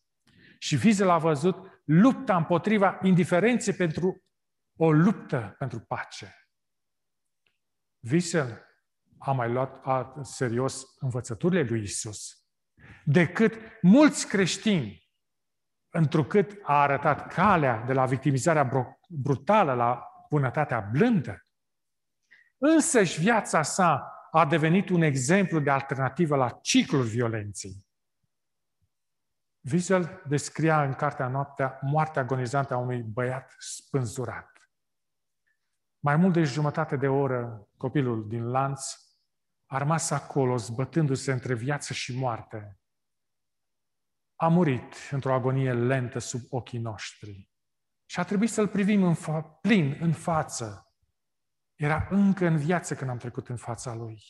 Și 0.62 0.76
Vizel 0.76 1.08
a 1.08 1.18
văzut 1.18 1.82
lupta 1.84 2.36
împotriva 2.36 2.98
indiferenței 3.02 3.74
pentru 3.74 4.24
o 4.78 4.92
luptă 4.92 5.54
pentru 5.58 5.80
pace. 5.80 6.36
Wiesel 8.10 8.66
a 9.18 9.32
mai 9.32 9.52
luat 9.52 9.86
a, 9.86 10.20
serios 10.22 10.84
învățăturile 10.98 11.62
lui 11.62 11.82
Isus 11.82 12.46
decât 13.04 13.54
mulți 13.80 14.28
creștini, 14.28 15.10
întrucât 15.88 16.58
a 16.62 16.80
arătat 16.80 17.32
calea 17.32 17.84
de 17.86 17.92
la 17.92 18.06
victimizarea 18.06 18.70
brutală 19.08 19.74
la 19.74 20.06
bunătatea 20.28 20.80
blândă. 20.80 21.46
Însăși 22.58 23.20
viața 23.20 23.62
sa 23.62 24.12
a 24.30 24.46
devenit 24.46 24.88
un 24.88 25.02
exemplu 25.02 25.60
de 25.60 25.70
alternativă 25.70 26.36
la 26.36 26.50
ciclul 26.50 27.04
violenței. 27.04 27.90
Wiesel 29.70 30.22
descria 30.28 30.84
în 30.84 30.94
cartea 30.94 31.28
Noaptea 31.28 31.78
moartea 31.80 32.22
agonizantă 32.22 32.74
a 32.74 32.76
unui 32.76 33.02
băiat 33.02 33.54
spânzurat. 33.58 34.50
Mai 35.98 36.16
mult 36.16 36.32
de 36.32 36.42
jumătate 36.42 36.96
de 36.96 37.08
oră, 37.08 37.68
copilul 37.76 38.28
din 38.28 38.44
lanț 38.50 38.94
a 39.66 39.78
rămas 39.78 40.10
acolo, 40.10 40.56
zbătându-se 40.56 41.32
între 41.32 41.54
viață 41.54 41.92
și 41.92 42.18
moarte. 42.18 42.80
A 44.36 44.48
murit 44.48 44.94
într-o 45.10 45.34
agonie 45.34 45.72
lentă 45.72 46.18
sub 46.18 46.40
ochii 46.50 46.78
noștri. 46.78 47.50
Și 48.06 48.20
a 48.20 48.24
trebuit 48.24 48.50
să-l 48.50 48.68
privim 48.68 49.02
în 49.02 49.14
fa- 49.14 49.60
plin 49.60 49.98
în 50.00 50.12
față. 50.12 50.92
Era 51.74 52.06
încă 52.10 52.46
în 52.46 52.56
viață 52.56 52.94
când 52.94 53.10
am 53.10 53.18
trecut 53.18 53.48
în 53.48 53.56
fața 53.56 53.94
lui. 53.94 54.22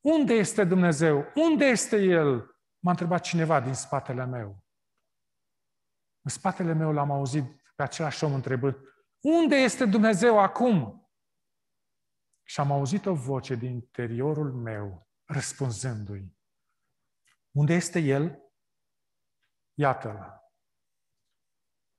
Unde 0.00 0.34
este 0.34 0.64
Dumnezeu? 0.64 1.24
Unde 1.34 1.64
este 1.64 1.96
El? 1.96 2.55
M-a 2.86 2.92
întrebat 2.92 3.22
cineva 3.22 3.60
din 3.60 3.74
spatele 3.74 4.24
meu. 4.24 4.64
În 6.20 6.30
spatele 6.30 6.72
meu 6.72 6.92
l-am 6.92 7.10
auzit 7.10 7.62
pe 7.74 7.82
același 7.82 8.24
om 8.24 8.34
întrebând, 8.34 8.76
unde 9.20 9.56
este 9.56 9.84
Dumnezeu 9.84 10.38
acum? 10.38 11.08
Și 12.42 12.60
am 12.60 12.70
auzit 12.70 13.06
o 13.06 13.14
voce 13.14 13.54
din 13.54 13.70
interiorul 13.70 14.52
meu 14.52 15.08
răspunzându-i. 15.24 16.38
Unde 17.50 17.74
este 17.74 17.98
El? 17.98 18.38
Iată-l. 19.74 20.40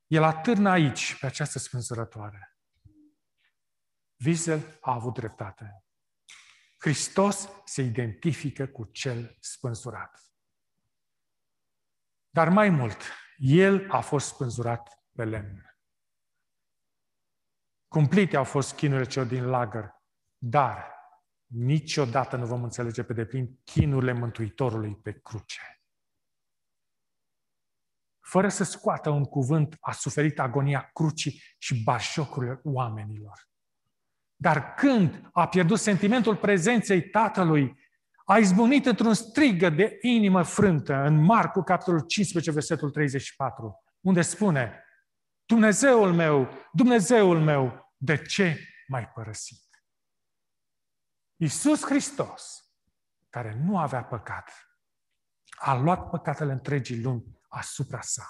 El 0.08 0.24
atârnă 0.24 0.70
aici, 0.70 1.20
pe 1.20 1.26
această 1.26 1.60
spânzurătoare. 1.60 2.58
Wiesel 4.26 4.78
a 4.82 4.94
avut 4.94 5.14
dreptate. 5.14 5.84
Hristos 6.78 7.50
se 7.66 7.82
identifică 7.82 8.68
cu 8.68 8.86
cel 8.86 9.38
spânzurat. 9.40 10.27
Dar 12.38 12.50
mai 12.50 12.70
mult, 12.70 13.02
El 13.38 13.92
a 13.92 14.00
fost 14.00 14.28
spânzurat 14.28 15.04
pe 15.12 15.24
lemn. 15.24 15.78
Cumplite 17.88 18.38
au 18.38 18.44
fost 18.44 18.76
chinurile 18.76 19.08
celor 19.08 19.28
din 19.28 19.46
lagăr, 19.46 20.04
dar 20.38 20.94
niciodată 21.46 22.36
nu 22.36 22.46
vom 22.46 22.64
înțelege 22.64 23.04
pe 23.04 23.14
deplin 23.14 23.60
chinurile 23.64 24.12
Mântuitorului 24.12 24.96
pe 24.96 25.20
cruce. 25.20 25.82
Fără 28.20 28.50
să 28.50 28.64
scoată 28.64 29.10
un 29.10 29.24
cuvânt, 29.24 29.78
a 29.80 29.92
suferit 29.92 30.40
agonia 30.40 30.90
crucii 30.94 31.42
și 31.58 31.84
bașocurile 31.84 32.60
oamenilor. 32.64 33.50
Dar 34.36 34.74
când 34.74 35.30
a 35.34 35.48
pierdut 35.48 35.80
sentimentul 35.80 36.36
prezenței 36.36 37.10
Tatălui, 37.10 37.87
a 38.30 38.38
izbunit 38.38 38.86
într-un 38.86 39.14
strigă 39.14 39.70
de 39.70 39.98
inimă 40.02 40.44
frântă 40.44 40.94
în 40.94 41.24
Marcu, 41.24 41.62
capitolul 41.62 42.00
15, 42.00 42.52
versetul 42.52 42.92
34, 42.92 43.84
unde 44.00 44.22
spune 44.22 44.84
Dumnezeul 45.46 46.14
meu, 46.14 46.50
Dumnezeul 46.72 47.42
meu, 47.42 47.94
de 47.98 48.22
ce 48.22 48.60
m-ai 48.88 49.08
părăsit? 49.08 49.84
Iisus 51.36 51.86
Hristos, 51.86 52.72
care 53.30 53.54
nu 53.54 53.78
avea 53.78 54.04
păcat, 54.04 54.52
a 55.58 55.74
luat 55.76 56.10
păcatele 56.10 56.52
întregii 56.52 57.02
lumi 57.02 57.40
asupra 57.48 58.02
sa. 58.02 58.28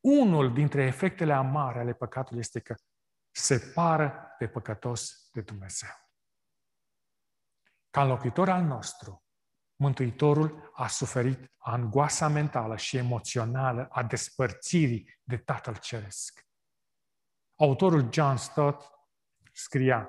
Unul 0.00 0.52
dintre 0.52 0.82
efectele 0.82 1.32
amare 1.32 1.78
ale 1.78 1.92
păcatului 1.92 2.40
este 2.40 2.60
că 2.60 2.74
separă 3.30 4.34
pe 4.38 4.48
păcătos 4.48 5.28
de 5.32 5.40
Dumnezeu. 5.40 6.03
Ca 7.94 8.02
înlocuitor 8.02 8.48
al 8.48 8.62
nostru, 8.62 9.24
Mântuitorul 9.76 10.70
a 10.74 10.88
suferit 10.88 11.52
angoasa 11.56 12.28
mentală 12.28 12.76
și 12.76 12.96
emoțională 12.96 13.88
a 13.90 14.02
despărțirii 14.02 15.18
de 15.22 15.36
Tatăl 15.36 15.76
Ceresc. 15.76 16.46
Autorul 17.54 18.08
John 18.12 18.36
Stott 18.36 18.90
scria, 19.52 20.08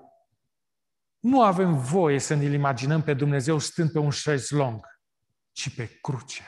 nu 1.20 1.44
avem 1.44 1.78
voie 1.78 2.20
să 2.20 2.34
ne-l 2.34 2.54
imaginăm 2.54 3.04
pe 3.04 3.14
Dumnezeu 3.14 3.60
stând 3.60 3.92
pe 3.92 4.00
un 4.00 4.12
șezlong, 4.12 4.86
ci 5.52 5.76
pe 5.76 6.00
cruce. 6.02 6.44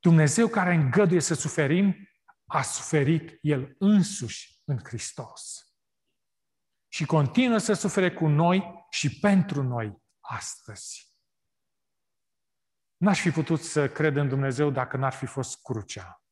Dumnezeu 0.00 0.48
care 0.48 0.74
îngăduie 0.74 1.20
să 1.20 1.34
suferim, 1.34 2.08
a 2.46 2.62
suferit 2.62 3.38
El 3.40 3.74
însuși 3.78 4.60
în 4.64 4.78
Hristos. 4.84 5.61
Și 6.92 7.04
continuă 7.04 7.58
să 7.58 7.72
sufere 7.72 8.12
cu 8.12 8.26
noi 8.26 8.86
și 8.90 9.18
pentru 9.18 9.62
noi 9.62 10.02
astăzi. 10.20 11.14
N-aș 12.96 13.20
fi 13.20 13.30
putut 13.30 13.60
să 13.60 13.88
cred 13.88 14.16
în 14.16 14.28
Dumnezeu 14.28 14.70
dacă 14.70 14.96
n-ar 14.96 15.12
fi 15.12 15.26
fost 15.26 15.62
crucea. 15.62 16.22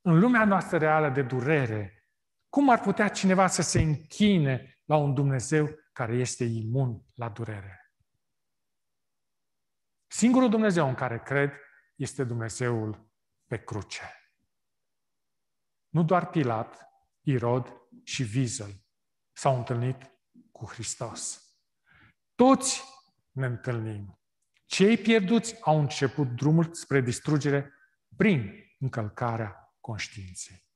În 0.00 0.18
lumea 0.18 0.44
noastră 0.44 0.78
reală 0.78 1.08
de 1.08 1.22
durere, 1.22 2.08
cum 2.48 2.70
ar 2.70 2.80
putea 2.80 3.08
cineva 3.08 3.46
să 3.46 3.62
se 3.62 3.80
închine 3.80 4.80
la 4.84 4.96
un 4.96 5.14
Dumnezeu 5.14 5.68
care 5.92 6.16
este 6.16 6.44
imun 6.44 7.04
la 7.14 7.28
durere? 7.28 7.92
Singurul 10.06 10.48
Dumnezeu 10.48 10.88
în 10.88 10.94
care 10.94 11.20
cred 11.20 11.52
este 11.94 12.24
Dumnezeul 12.24 13.10
pe 13.46 13.64
cruce. 13.64 14.32
Nu 15.88 16.04
doar 16.04 16.30
Pilat, 16.30 16.88
Irod 17.20 17.72
și 18.04 18.30
Wiesel 18.34 18.79
s-au 19.40 19.56
întâlnit 19.56 20.10
cu 20.52 20.66
Hristos. 20.66 21.42
Toți 22.34 22.82
ne 23.30 23.46
întâlnim. 23.46 24.20
Cei 24.66 24.96
pierduți 24.96 25.56
au 25.60 25.78
început 25.78 26.28
drumul 26.28 26.74
spre 26.74 27.00
distrugere 27.00 27.74
prin 28.16 28.52
încălcarea 28.78 29.76
conștiinței. 29.80 30.66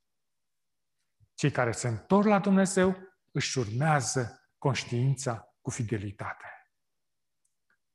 Cei 1.34 1.50
care 1.50 1.72
se 1.72 1.88
întorc 1.88 2.26
la 2.26 2.38
Dumnezeu 2.38 2.96
își 3.32 3.58
urmează 3.58 4.48
conștiința 4.58 5.56
cu 5.60 5.70
fidelitate. 5.70 6.72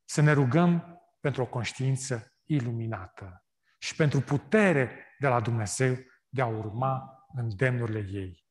Să 0.06 0.22
ne 0.22 0.32
rugăm 0.32 1.02
pentru 1.20 1.42
o 1.42 1.48
conștiință 1.48 2.34
iluminată 2.44 3.46
și 3.80 3.96
pentru 3.96 4.22
putere 4.22 5.16
de 5.20 5.28
la 5.28 5.42
Dumnezeu 5.42 5.98
de 6.28 6.42
a 6.42 6.48
urma 6.48 7.26
îndemnurile 7.36 8.20
ei. 8.20 8.48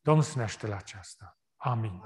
Domnul 0.00 0.24
să 0.24 0.36
ne 0.36 0.42
ajute 0.42 0.66
la 0.66 0.76
aceasta. 0.76 1.39
Amen. 1.64 2.02